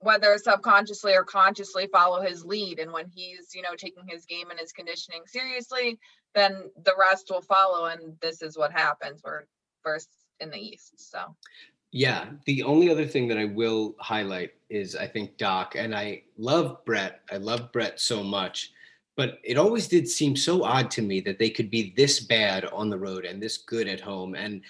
whether 0.01 0.37
subconsciously 0.39 1.15
or 1.15 1.25
consciously 1.25 1.89
follow 1.93 2.21
his 2.21 2.45
lead. 2.45 2.79
And 2.79 2.93
when 2.93 3.07
he's 3.09 3.55
you 3.55 3.63
know 3.63 3.75
taking 3.77 4.07
his 4.07 4.25
game 4.25 4.51
and 4.51 4.59
his 4.59 4.73
conditioning 4.73 5.23
seriously 5.27 5.99
then 6.35 6.71
the 6.85 6.95
rest 6.99 7.29
will 7.31 7.43
follow. 7.43 7.87
And 7.87 8.15
this 8.21 8.43
is 8.43 8.57
what 8.57 8.73
happens. 8.73 9.21
We're 9.25 9.45
first 9.83 10.09
in 10.41 10.51
the 10.51 10.59
east 10.59 10.95
so. 10.97 11.35
Yeah, 11.91 12.27
the 12.45 12.63
only 12.65 12.91
other 12.91 13.07
thing 13.07 13.29
that 13.29 13.39
I 13.39 13.47
will 13.47 13.97
highlight 13.99 14.53
is 14.69 14.95
I 14.95 15.07
think 15.07 15.39
Doc, 15.39 15.75
and 15.75 15.95
I 15.95 16.23
love 16.37 16.85
Brett. 16.85 17.23
I 17.33 17.39
love 17.39 17.73
Brett 17.73 17.99
so 17.99 18.23
much, 18.23 18.73
but 19.17 19.39
it 19.43 19.57
always 19.57 19.89
did 19.89 20.07
seem 20.07 20.37
so 20.37 20.65
odd 20.65 20.91
to 20.93 21.03
me 21.03 21.21
that 21.23 21.39
they 21.39 21.49
could 21.49 21.71
be 21.71 21.95
this 21.97 22.21
bad 22.21 22.67
on 22.67 22.91
the 22.91 22.99
road 22.99 23.25
and 23.25 23.43
this 23.43 23.57
good 23.57 23.89
at 23.89 24.01
home. 24.01 24.35
And 24.35 24.61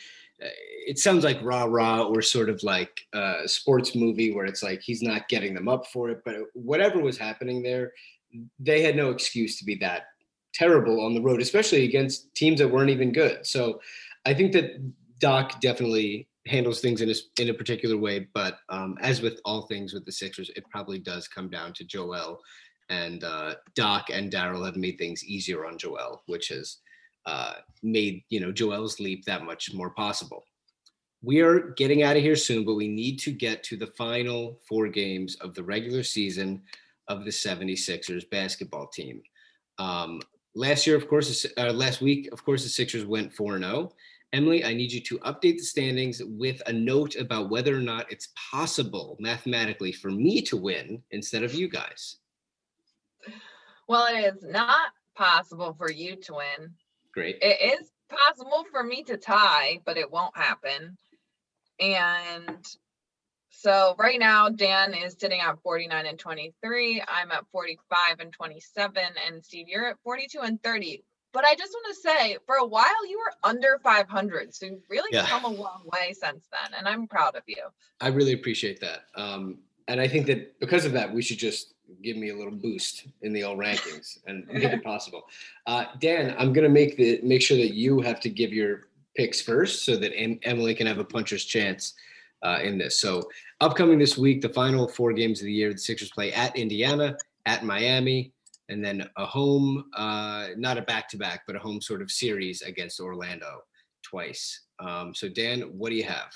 it 0.40 0.98
sounds 0.98 1.24
like 1.24 1.42
rah 1.42 1.64
rah 1.64 2.03
or 2.03 2.22
sort 2.22 2.48
of 2.48 2.62
like 2.62 3.01
a 3.12 3.46
sports 3.46 3.94
movie 3.94 4.33
where 4.33 4.46
it's 4.46 4.62
like 4.62 4.81
he's 4.81 5.03
not 5.03 5.29
getting 5.29 5.55
them 5.55 5.68
up 5.68 5.87
for 5.87 6.11
it. 6.11 6.22
But 6.24 6.37
whatever 6.55 7.01
was 7.01 7.18
happening 7.18 7.62
there, 7.62 7.92
they 8.59 8.83
had 8.83 8.96
no 8.96 9.11
excuse 9.11 9.59
to 9.59 9.64
be 9.64 9.74
that 9.77 10.07
terrible 10.55 11.05
on 11.05 11.14
the 11.14 11.20
road, 11.20 11.40
especially 11.40 11.85
against 11.85 12.35
teams 12.35 12.59
that 12.61 12.68
weren't 12.68 12.90
even 12.90 13.12
good. 13.12 13.46
So 13.46 13.81
I 14.27 14.35
think 14.35 14.53
that 14.53 14.81
Doc 15.18 15.61
definitely 15.61 16.29
handles 16.46 16.81
things 16.81 17.01
in 17.01 17.11
a, 17.11 17.14
in 17.40 17.51
a 17.51 17.55
particular 17.55 17.96
way, 17.96 18.27
but 18.33 18.59
um, 18.68 18.96
as 19.01 19.20
with 19.20 19.40
all 19.44 19.62
things 19.62 19.92
with 19.92 20.05
the 20.05 20.12
Sixers, 20.12 20.51
it 20.57 20.64
probably 20.70 20.98
does 20.98 21.29
come 21.29 21.51
down 21.51 21.72
to 21.74 21.85
Joel. 21.85 22.40
And 22.88 23.22
uh, 23.22 23.57
Doc 23.74 24.07
and 24.11 24.33
Daryl 24.33 24.64
have 24.64 24.77
made 24.77 24.96
things 24.96 25.22
easier 25.24 25.66
on 25.66 25.77
Joel, 25.77 26.22
which 26.27 26.48
has 26.48 26.79
uh, 27.28 27.52
made 27.82 28.24
you 28.30 28.40
know 28.40 28.50
Joel's 28.50 28.98
leap 28.98 29.24
that 29.26 29.44
much 29.44 29.74
more 29.74 29.90
possible. 29.90 30.44
We 31.22 31.40
are 31.40 31.74
getting 31.76 32.02
out 32.02 32.16
of 32.16 32.22
here 32.22 32.36
soon, 32.36 32.64
but 32.64 32.74
we 32.74 32.88
need 32.88 33.18
to 33.20 33.32
get 33.32 33.62
to 33.64 33.76
the 33.76 33.88
final 33.88 34.60
four 34.66 34.88
games 34.88 35.36
of 35.36 35.54
the 35.54 35.62
regular 35.62 36.02
season 36.02 36.62
of 37.08 37.24
the 37.24 37.30
76ers 37.30 38.30
basketball 38.30 38.86
team. 38.86 39.20
Um, 39.78 40.22
last 40.54 40.86
year, 40.86 40.96
of 40.96 41.08
course, 41.08 41.44
uh, 41.56 41.72
last 41.72 42.00
week, 42.00 42.28
of 42.32 42.44
course, 42.44 42.62
the 42.62 42.68
Sixers 42.68 43.04
went 43.04 43.32
4 43.32 43.58
0. 43.58 43.90
Emily, 44.32 44.64
I 44.64 44.74
need 44.74 44.92
you 44.92 45.00
to 45.00 45.18
update 45.20 45.58
the 45.58 45.70
standings 45.74 46.22
with 46.24 46.62
a 46.66 46.72
note 46.72 47.16
about 47.16 47.50
whether 47.50 47.76
or 47.76 47.80
not 47.80 48.10
it's 48.12 48.28
possible 48.50 49.16
mathematically 49.18 49.92
for 49.92 50.10
me 50.10 50.40
to 50.42 50.56
win 50.56 51.02
instead 51.10 51.42
of 51.42 51.52
you 51.52 51.68
guys. 51.68 52.18
well 53.88 54.06
it 54.14 54.34
is 54.34 54.44
not 54.44 54.92
possible 55.14 55.74
for 55.76 55.90
you 55.90 56.14
to 56.14 56.34
win 56.34 56.72
Great. 57.14 57.38
it 57.42 57.81
is 57.81 57.90
possible 58.09 58.64
for 58.71 58.83
me 58.83 59.03
to 59.05 59.16
tie 59.16 59.81
but 59.85 59.97
it 59.97 60.11
won't 60.11 60.37
happen 60.37 60.97
and 61.81 62.66
so 63.51 63.94
right 63.99 64.18
now 64.18 64.49
dan 64.49 64.94
is 64.94 65.16
sitting 65.18 65.40
at 65.40 65.61
49 65.62 66.07
and 66.07 66.18
23 66.18 67.03
i'm 67.09 67.31
at 67.31 67.44
45 67.53 68.21
and 68.21 68.33
27 68.33 69.03
and 69.27 69.44
steve 69.44 69.66
you're 69.68 69.87
at 69.88 69.97
42 70.05 70.40
and 70.40 70.62
30 70.62 71.03
but 71.33 71.44
i 71.44 71.55
just 71.55 71.73
want 71.73 71.94
to 71.94 72.01
say 72.01 72.38
for 72.47 72.57
a 72.57 72.66
while 72.66 73.07
you 73.09 73.18
were 73.18 73.49
under 73.49 73.79
500 73.83 74.55
so 74.55 74.66
you've 74.66 74.81
really 74.88 75.09
Yeah. 75.12 75.27
come 75.27 75.44
a 75.44 75.49
long 75.49 75.83
way 75.92 76.12
since 76.12 76.47
then 76.51 76.79
and 76.79 76.88
i'm 76.88 77.07
proud 77.07 77.37
of 77.37 77.42
you 77.47 77.62
I 78.01 78.09
really 78.09 78.33
appreciate 78.33 78.79
that. 78.81 79.07
Um, 79.16 79.59
and 79.88 80.01
I 80.01 80.07
think 80.07 80.27
that 80.29 80.61
because 80.61 80.85
of 80.85 80.92
that, 80.92 81.12
we 81.12 81.21
should 81.21 81.38
just 81.38 81.75
give 82.03 82.16
me 82.16 82.31
a 82.31 82.37
little 82.37 82.53
boost 82.53 83.07
in 83.22 83.33
the 83.33 83.42
all 83.42 83.57
rankings 83.66 84.18
and 84.27 84.46
make 84.48 84.64
it 84.64 84.85
possible. 84.85 85.22
Uh, 85.66 85.87
Dan, 86.01 86.35
I'm 86.38 86.53
gonna 86.53 86.68
make 86.68 86.96
the 86.96 87.20
make 87.22 87.42
sure 87.42 87.57
that 87.57 87.74
you 87.74 88.01
have 88.01 88.20
to 88.20 88.31
give 88.31 88.53
your 88.53 88.88
picks 89.16 89.40
first, 89.40 89.85
so 89.85 89.96
that 89.96 90.16
em- 90.16 90.38
Emily 90.42 90.74
can 90.74 90.87
have 90.87 90.98
a 90.98 91.05
puncher's 91.05 91.44
chance 91.44 91.94
uh, 92.42 92.59
in 92.62 92.79
this. 92.79 93.01
So, 93.01 93.29
upcoming 93.61 93.98
this 93.98 94.16
week, 94.16 94.40
the 94.40 94.48
final 94.48 94.88
four 94.88 95.12
games 95.12 95.40
of 95.40 95.46
the 95.46 95.53
year, 95.53 95.72
the 95.72 95.79
Sixers 95.79 96.11
play 96.11 96.33
at 96.33 96.57
Indiana, 96.57 97.16
at 97.46 97.64
Miami, 97.64 98.33
and 98.68 98.85
then 98.85 99.09
a 99.16 99.27
home, 99.27 99.87
uh, 99.96 100.48
not 100.57 100.79
a 100.79 100.83
back 100.83 101.09
to 101.11 101.16
back, 101.16 101.42
but 101.46 101.57
a 101.57 101.59
home 101.59 101.81
sort 101.81 102.03
of 102.03 102.11
series 102.11 102.62
against 102.62 103.01
Orlando 103.01 103.62
twice. 104.03 104.66
Um, 104.79 105.14
so, 105.14 105.29
Dan, 105.29 105.62
what 105.62 105.90
do 105.90 105.96
you 105.96 106.05
have? 106.05 106.33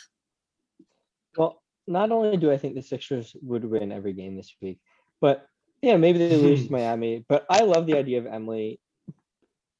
Well, 1.36 1.62
not 1.86 2.12
only 2.12 2.36
do 2.36 2.50
I 2.50 2.58
think 2.58 2.74
the 2.74 2.82
Sixers 2.82 3.36
would 3.42 3.64
win 3.64 3.92
every 3.92 4.12
game 4.12 4.36
this 4.36 4.54
week, 4.60 4.78
but 5.22 5.46
yeah, 5.80 5.96
maybe 5.96 6.18
they 6.18 6.36
lose 6.36 6.66
to 6.66 6.72
Miami. 6.78 7.24
But 7.26 7.46
I 7.48 7.60
love 7.60 7.86
the 7.86 7.96
idea 7.96 8.18
of 8.18 8.26
Emily, 8.26 8.78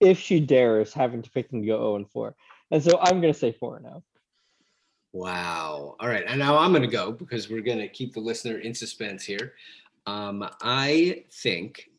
if 0.01 0.19
she 0.19 0.41
dares, 0.41 0.95
having 0.95 1.21
to 1.21 1.31
pick 1.31 1.53
and 1.53 1.67
go 1.67 1.77
0 1.77 1.97
and 1.97 2.11
4. 2.11 2.35
And 2.71 2.83
so 2.83 2.99
I'm 2.99 3.21
gonna 3.21 3.35
say 3.35 3.53
4 3.53 3.81
now. 3.81 4.03
Wow. 5.13 5.97
All 6.01 6.09
right. 6.09 6.25
And 6.27 6.39
now 6.39 6.57
I'm 6.57 6.73
going 6.73 6.83
to 6.83 6.89
go 6.89 7.13
because 7.13 7.51
we're 7.51 7.61
going 7.61 7.79
to 7.79 7.89
keep 7.89 8.15
the 8.15 8.21
listener 8.21 8.59
in 8.59 8.75
suspense 8.75 9.23
here. 9.23 9.53
Um, 10.07 10.49
I 10.63 11.25
think 11.31 11.91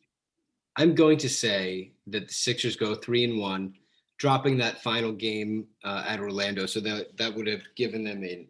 I'm 0.76 0.96
going 0.96 1.20
to 1.20 1.30
say 1.30 1.92
that 2.08 2.28
the 2.28 2.34
Sixers 2.34 2.76
go 2.76 2.96
three 2.96 3.24
and 3.24 3.38
one, 3.38 3.76
dropping 4.18 4.58
that 4.58 4.82
final 4.82 5.12
game 5.12 5.68
uh, 5.84 6.04
at 6.08 6.20
Orlando. 6.20 6.66
So 6.66 6.80
that 6.80 7.16
that 7.18 7.36
would 7.36 7.48
have 7.48 7.62
given 7.76 8.04
them 8.04 8.24
an 8.24 8.48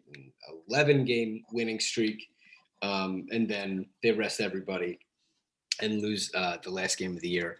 11 0.70 1.04
game 1.04 1.44
winning 1.52 1.78
streak. 1.78 2.30
Um, 2.82 3.26
and 3.30 3.48
then 3.48 3.86
they 4.02 4.12
rest 4.12 4.40
everybody 4.40 4.98
and 5.80 6.02
lose 6.02 6.30
uh, 6.34 6.58
the 6.62 6.70
last 6.70 6.98
game 6.98 7.16
of 7.16 7.20
the 7.20 7.28
year 7.28 7.58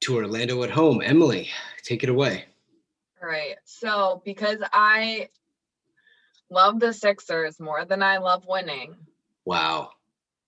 to 0.00 0.16
Orlando 0.16 0.62
at 0.62 0.70
home. 0.70 1.00
Emily, 1.02 1.48
take 1.82 2.02
it 2.02 2.08
away. 2.08 2.44
All 3.22 3.28
right. 3.28 3.56
So 3.64 4.22
because 4.24 4.58
I 4.72 5.28
love 6.50 6.80
the 6.80 6.92
Sixers 6.92 7.58
more 7.58 7.84
than 7.84 8.02
I 8.02 8.18
love 8.18 8.44
winning, 8.46 8.94
Wow. 9.46 9.90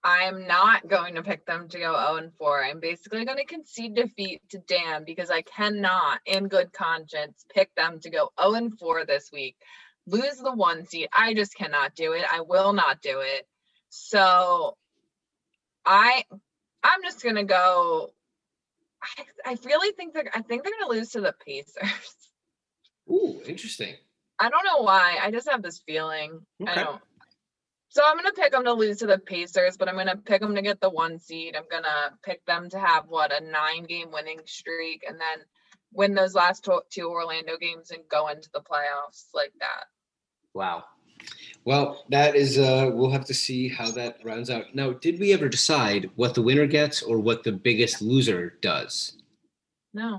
I'm 0.05 0.47
not 0.47 0.89
going 0.89 1.15
to 1.15 1.23
pick 1.23 1.47
them 1.47 1.69
to 1.69 1.79
go 1.79 1.93
0 1.93 2.17
and 2.17 2.33
4. 2.35 2.65
I'm 2.65 2.81
basically 2.81 3.25
going 3.25 3.39
to 3.39 3.45
concede 3.45 3.95
defeat 3.95 4.43
to 4.51 4.59
Dan 4.59 5.05
because 5.05 5.31
I 5.31 5.43
cannot, 5.43 6.21
in 6.27 6.49
good 6.49 6.73
conscience, 6.73 7.45
pick 7.53 7.75
them 7.75 8.01
to 8.01 8.11
go 8.11 8.31
0 8.41 8.55
and 8.55 8.79
4 8.79 9.07
this 9.07 9.31
week. 9.33 9.57
Lose 10.07 10.37
the 10.37 10.53
one 10.53 10.85
seed. 10.85 11.09
I 11.13 11.35
just 11.35 11.55
cannot 11.55 11.95
do 11.95 12.13
it. 12.13 12.25
I 12.31 12.41
will 12.41 12.73
not 12.73 13.03
do 13.03 13.21
it. 13.21 13.47
So 13.91 14.77
I 15.85 16.25
I'm 16.83 17.03
just 17.03 17.23
gonna 17.23 17.45
go. 17.45 18.11
I, 19.03 19.53
I 19.53 19.59
really 19.65 19.93
think 19.95 20.15
they're 20.15 20.31
I 20.35 20.43
think 20.43 20.65
they're 20.65 20.73
gonna 20.79 20.93
lose 20.93 21.11
to 21.11 21.21
the 21.21 21.35
Pacers. 21.45 21.75
Ooh, 23.11 23.41
interesting. 23.47 23.95
I 24.39 24.51
don't 24.51 24.65
know 24.65 24.83
why. 24.83 25.19
I 25.21 25.31
just 25.31 25.49
have 25.49 25.63
this 25.63 25.79
feeling. 25.79 26.41
I 26.67 26.73
Okay. 26.73 26.83
don't. 26.85 27.01
So 27.91 28.03
I'm 28.05 28.17
gonna 28.17 28.33
pick 28.33 28.53
them 28.53 28.65
to 28.65 28.73
lose 28.75 28.99
to 28.99 29.07
the 29.07 29.19
Pacers, 29.19 29.77
but 29.77 29.89
I'm 29.89 29.97
gonna 29.97 30.17
pick 30.17 30.41
them 30.41 30.55
to 30.55 30.63
get 30.63 30.81
the 30.81 30.91
one 30.91 31.19
seed. 31.19 31.57
I'm 31.57 31.65
gonna 31.71 32.13
pick 32.23 32.45
them 32.45 32.69
to 32.71 32.79
have 32.79 33.07
what 33.09 33.33
a 33.33 33.41
nine 33.45 33.85
game 33.85 34.11
winning 34.13 34.41
streak, 34.45 35.05
and 35.09 35.19
then 35.19 35.45
win 35.93 36.15
those 36.15 36.35
last 36.35 36.69
two 36.91 37.09
Orlando 37.09 37.57
games 37.57 37.91
and 37.91 38.07
go 38.09 38.29
into 38.29 38.51
the 38.53 38.61
playoffs 38.61 39.29
like 39.33 39.53
that. 39.61 39.87
Wow. 40.53 40.85
Well, 41.65 42.05
that 42.09 42.35
is 42.35 42.59
uh 42.59 42.91
we'll 42.93 43.11
have 43.11 43.25
to 43.27 43.35
see 43.35 43.69
how 43.69 43.91
that 43.93 44.19
rounds 44.25 44.51
out. 44.51 44.75
Now, 44.75 44.93
did 44.93 45.19
we 45.19 45.33
ever 45.33 45.49
decide 45.49 46.11
what 46.17 46.35
the 46.35 46.43
winner 46.43 46.67
gets 46.67 47.03
or 47.03 47.19
what 47.19 47.45
the 47.45 47.53
biggest 47.53 48.01
loser 48.01 48.55
does? 48.61 49.19
No, 49.95 50.19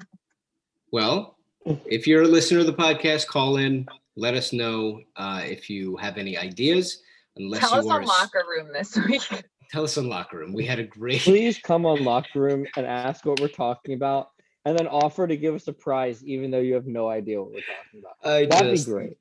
Well, 0.91 1.37
if 1.85 2.07
you're 2.07 2.23
a 2.23 2.27
listener 2.27 2.59
of 2.59 2.65
the 2.65 2.73
podcast, 2.73 3.27
call 3.27 3.57
in, 3.57 3.87
let 4.15 4.33
us 4.33 4.51
know 4.51 5.01
uh, 5.15 5.41
if 5.45 5.69
you 5.69 5.95
have 5.97 6.17
any 6.17 6.37
ideas. 6.37 7.01
Unless 7.37 7.61
tell 7.61 7.75
us 7.75 7.85
you 7.85 7.91
are 7.91 8.01
on 8.01 8.05
locker 8.07 8.43
room 8.49 8.69
this 8.73 8.95
week. 8.95 9.21
tell 9.71 9.83
us 9.83 9.97
on 9.97 10.09
locker 10.09 10.39
room. 10.39 10.53
We 10.53 10.65
had 10.65 10.79
a 10.79 10.83
great 10.83 11.21
Please 11.21 11.59
come 11.59 11.85
on 11.85 12.03
locker 12.03 12.41
room 12.41 12.65
and 12.75 12.85
ask 12.85 13.25
what 13.25 13.39
we're 13.39 13.47
talking 13.47 13.93
about, 13.93 14.31
and 14.65 14.77
then 14.77 14.87
offer 14.87 15.27
to 15.27 15.37
give 15.37 15.55
us 15.55 15.67
a 15.67 15.73
prize, 15.73 16.23
even 16.25 16.51
though 16.51 16.59
you 16.59 16.73
have 16.73 16.87
no 16.87 17.07
idea 17.07 17.41
what 17.41 17.51
we're 17.51 17.61
talking 17.61 18.01
about. 18.01 18.29
I 18.29 18.45
That'd 18.45 18.71
just, 18.71 18.87
be 18.87 18.91
great. 18.91 19.17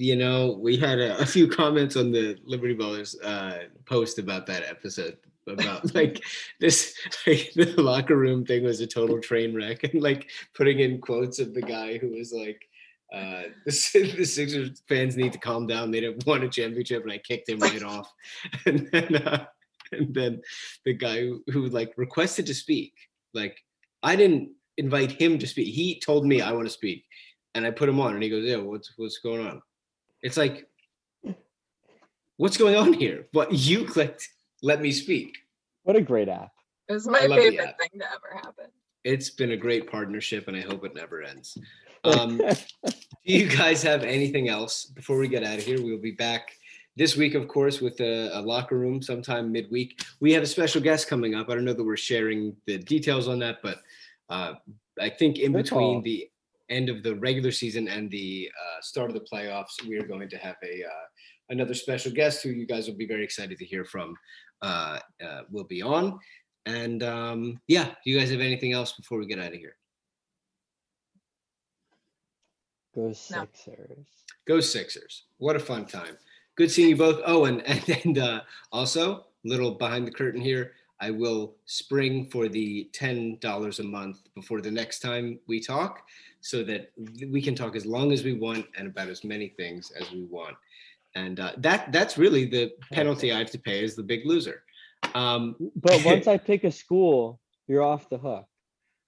You 0.00 0.16
know, 0.16 0.58
we 0.60 0.76
had 0.76 0.98
a, 0.98 1.18
a 1.18 1.26
few 1.26 1.48
comments 1.48 1.96
on 1.96 2.12
the 2.12 2.36
Liberty 2.44 2.76
Ballers 2.76 3.14
uh, 3.22 3.64
post 3.86 4.18
about 4.18 4.46
that 4.46 4.64
episode 4.64 5.18
about 5.48 5.94
like 5.94 6.22
this, 6.60 6.94
like 7.26 7.52
the 7.54 7.74
locker 7.78 8.16
room 8.16 8.44
thing 8.44 8.64
was 8.64 8.80
a 8.80 8.86
total 8.86 9.20
train 9.20 9.54
wreck, 9.54 9.84
and 9.84 10.02
like 10.02 10.28
putting 10.54 10.80
in 10.80 11.00
quotes 11.00 11.38
of 11.38 11.54
the 11.54 11.62
guy 11.62 11.98
who 11.98 12.10
was 12.10 12.32
like, 12.32 12.68
uh, 13.12 13.42
the, 13.64 14.14
the 14.16 14.24
Sixers 14.24 14.82
fans 14.88 15.16
need 15.16 15.32
to 15.32 15.38
calm 15.38 15.66
down. 15.66 15.90
They 15.90 16.00
didn't 16.00 16.26
want 16.26 16.44
a 16.44 16.48
championship, 16.48 17.02
and 17.02 17.12
I 17.12 17.18
kicked 17.18 17.48
him 17.48 17.60
right 17.60 17.82
off. 17.82 18.12
And 18.66 18.88
then, 18.92 19.16
uh, 19.16 19.46
and 19.92 20.14
then 20.14 20.42
the 20.84 20.92
guy 20.92 21.20
who, 21.20 21.42
who 21.50 21.66
like 21.66 21.92
requested 21.96 22.46
to 22.46 22.54
speak, 22.54 22.92
like 23.34 23.56
I 24.02 24.16
didn't 24.16 24.50
invite 24.76 25.12
him 25.12 25.38
to 25.38 25.46
speak. 25.46 25.74
He 25.74 26.00
told 26.00 26.26
me 26.26 26.40
I 26.40 26.52
want 26.52 26.66
to 26.66 26.72
speak, 26.72 27.04
and 27.54 27.66
I 27.66 27.70
put 27.70 27.88
him 27.88 28.00
on, 28.00 28.14
and 28.14 28.22
he 28.22 28.28
goes, 28.28 28.44
"Yeah, 28.44 28.56
what's 28.56 28.92
what's 28.96 29.18
going 29.18 29.46
on?" 29.46 29.62
It's 30.22 30.36
like, 30.36 30.66
what's 32.36 32.56
going 32.56 32.76
on 32.76 32.92
here? 32.92 33.26
But 33.32 33.52
you 33.52 33.84
clicked, 33.84 34.28
let 34.62 34.80
me 34.80 34.92
speak. 34.92 35.36
What 35.84 35.96
a 35.96 36.00
great 36.00 36.28
app. 36.28 36.52
It 36.88 36.94
was 36.94 37.06
my 37.06 37.20
favorite 37.20 37.76
thing 37.78 38.00
to 38.00 38.06
ever 38.06 38.34
happen. 38.34 38.66
It's 39.04 39.30
been 39.30 39.52
a 39.52 39.56
great 39.56 39.90
partnership, 39.90 40.48
and 40.48 40.56
I 40.56 40.60
hope 40.60 40.84
it 40.84 40.94
never 40.94 41.22
ends. 41.22 41.56
Um, 42.04 42.38
do 42.38 42.92
you 43.24 43.48
guys 43.48 43.82
have 43.82 44.04
anything 44.04 44.48
else 44.48 44.84
before 44.84 45.18
we 45.18 45.26
get 45.26 45.42
out 45.42 45.58
of 45.58 45.64
here? 45.64 45.82
We'll 45.82 45.98
be 45.98 46.12
back 46.12 46.52
this 46.96 47.16
week, 47.16 47.34
of 47.34 47.48
course, 47.48 47.80
with 47.80 48.00
a, 48.00 48.30
a 48.38 48.40
locker 48.40 48.78
room 48.78 49.02
sometime 49.02 49.50
midweek. 49.50 50.00
We 50.20 50.32
have 50.32 50.44
a 50.44 50.46
special 50.46 50.80
guest 50.80 51.08
coming 51.08 51.34
up. 51.34 51.50
I 51.50 51.56
don't 51.56 51.64
know 51.64 51.72
that 51.72 51.84
we're 51.84 51.96
sharing 51.96 52.54
the 52.66 52.78
details 52.78 53.26
on 53.26 53.40
that, 53.40 53.56
but 53.64 53.78
uh, 54.30 54.54
I 55.00 55.08
think 55.08 55.38
in 55.38 55.50
Good 55.50 55.64
between 55.64 55.94
call. 55.94 56.02
the 56.02 56.30
end 56.70 56.88
of 56.88 57.02
the 57.02 57.16
regular 57.16 57.50
season 57.50 57.88
and 57.88 58.10
the 58.10 58.50
uh, 58.60 58.80
start 58.82 59.10
of 59.10 59.14
the 59.14 59.26
playoffs, 59.32 59.84
we 59.86 59.96
are 59.96 60.06
going 60.06 60.28
to 60.28 60.36
have 60.38 60.56
a 60.62 60.84
uh, 60.84 61.06
another 61.50 61.74
special 61.74 62.12
guest 62.12 62.42
who 62.42 62.50
you 62.50 62.66
guys 62.66 62.86
will 62.86 62.96
be 62.96 63.06
very 63.06 63.24
excited 63.24 63.58
to 63.58 63.64
hear 63.64 63.84
from. 63.84 64.14
Uh, 64.60 64.98
uh, 65.24 65.42
will 65.50 65.64
be 65.64 65.82
on. 65.82 66.18
And 66.66 67.02
um, 67.02 67.60
yeah, 67.68 67.86
do 68.04 68.10
you 68.10 68.18
guys 68.18 68.30
have 68.30 68.40
anything 68.40 68.72
else 68.72 68.92
before 68.92 69.18
we 69.18 69.26
get 69.26 69.38
out 69.38 69.52
of 69.52 69.58
here? 69.58 69.76
Go 72.94 73.06
No. 73.06 73.12
Sixers. 73.12 74.06
Go 74.46 74.60
Sixers. 74.60 75.24
What 75.38 75.56
a 75.56 75.60
fun 75.60 75.86
time. 75.86 76.16
Good 76.56 76.70
seeing 76.72 76.88
you 76.88 76.96
both. 76.96 77.20
Oh, 77.24 77.44
and 77.44 77.62
and, 77.66 77.88
and 78.04 78.18
uh, 78.18 78.40
also, 78.72 79.26
little 79.44 79.72
behind 79.72 80.06
the 80.06 80.10
curtain 80.10 80.40
here. 80.40 80.72
I 81.00 81.10
will 81.10 81.54
spring 81.66 82.28
for 82.30 82.48
the 82.48 82.88
ten 82.92 83.38
dollars 83.40 83.78
a 83.78 83.84
month 83.84 84.18
before 84.34 84.60
the 84.60 84.70
next 84.70 85.00
time 85.00 85.38
we 85.46 85.60
talk, 85.60 86.02
so 86.40 86.64
that 86.64 86.90
we 87.30 87.40
can 87.40 87.54
talk 87.54 87.76
as 87.76 87.86
long 87.86 88.12
as 88.12 88.24
we 88.24 88.32
want 88.34 88.66
and 88.76 88.88
about 88.88 89.08
as 89.08 89.22
many 89.24 89.48
things 89.48 89.90
as 89.92 90.10
we 90.12 90.24
want. 90.24 90.56
And 91.14 91.38
uh, 91.40 91.52
that 91.58 91.92
that's 91.92 92.18
really 92.18 92.44
the 92.46 92.72
penalty 92.92 93.32
I 93.32 93.38
have 93.38 93.50
to 93.52 93.58
pay 93.58 93.82
as 93.84 93.94
the 93.94 94.02
big 94.02 94.26
loser. 94.26 94.62
Um, 95.14 95.56
But 95.76 96.04
once 96.12 96.26
I 96.26 96.36
pick 96.36 96.64
a 96.64 96.70
school, 96.72 97.40
you're 97.68 97.82
off 97.82 98.08
the 98.10 98.18
hook. 98.18 98.46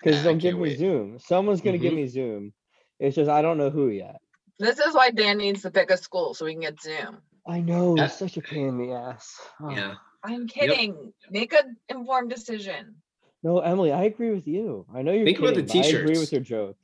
Because 0.02 0.16
Ah, 0.16 0.20
I 0.20 0.22
they'll 0.22 0.32
can't 0.32 0.42
give 0.42 0.58
me. 0.58 0.76
Zoom. 0.76 1.18
Someone's 1.18 1.60
gonna 1.60 1.76
give 1.78 1.92
Mhm. 1.92 1.96
me 1.96 2.06
Zoom. 2.06 2.52
It's 3.00 3.16
just 3.16 3.28
I 3.30 3.42
don't 3.42 3.58
know 3.58 3.70
who 3.70 3.88
yet. 3.88 4.20
This 4.58 4.78
is 4.78 4.94
why 4.94 5.10
Dan 5.10 5.38
needs 5.38 5.62
to 5.62 5.70
pick 5.70 5.90
a 5.90 5.96
school 5.96 6.34
so 6.34 6.44
we 6.44 6.52
can 6.52 6.60
get 6.60 6.80
Zoom. 6.80 7.18
I 7.48 7.60
know, 7.60 7.96
Yeah. 7.96 8.04
it's 8.04 8.18
such 8.18 8.36
a 8.36 8.42
pain 8.42 8.68
in 8.68 8.78
the 8.78 8.92
ass. 8.92 9.38
Oh. 9.60 9.70
yeah. 9.70 9.94
I'm 10.22 10.46
kidding. 10.46 11.12
Make 11.30 11.52
an 11.52 11.76
informed 11.88 12.30
decision. 12.30 12.96
No, 13.42 13.60
Emily, 13.60 13.90
I 13.92 14.04
agree 14.04 14.30
with 14.30 14.46
you. 14.46 14.84
I 14.94 15.02
know 15.02 15.12
you're 15.12 15.24
Think 15.24 15.38
about 15.38 15.54
the 15.54 15.62
kidding, 15.62 15.82
but 15.92 15.98
I 15.98 16.00
agree 16.00 16.18
with 16.18 16.32
your 16.32 16.42
joke. 16.42 16.76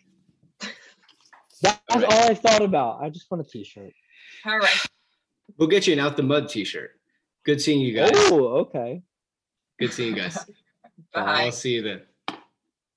That's 1.62 1.78
all, 1.90 2.00
right. 2.00 2.30
I 2.30 2.34
thought 2.34 2.62
about. 2.62 3.02
I 3.02 3.10
just 3.10 3.30
want 3.30 3.46
a 3.46 3.48
t-shirt. 3.48 3.92
All 4.46 4.58
right. 4.58 4.86
We'll 5.58 5.68
get 5.68 5.86
you 5.86 5.92
an 5.92 6.00
out 6.00 6.16
the 6.16 6.22
mud 6.22 6.48
T-shirt. 6.48 6.90
Good 7.44 7.60
seeing 7.60 7.80
you 7.80 7.94
guys. 7.94 8.10
Oh, 8.14 8.46
okay. 8.60 9.02
Good 9.78 9.92
seeing 9.92 10.16
you 10.16 10.22
guys. 10.22 10.38
Bye. 11.14 11.44
I'll 11.44 11.52
see 11.52 11.74
you 11.74 11.82
then. 11.82 12.02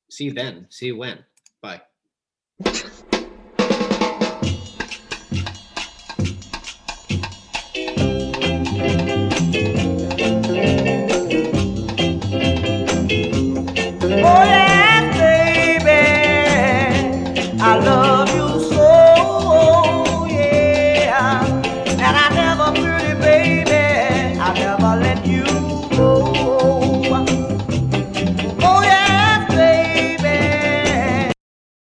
See 0.09 0.25
you 0.25 0.33
then. 0.33 0.67
See 0.69 0.87
you 0.87 0.97
when. 0.97 1.23
Bye. 1.61 1.81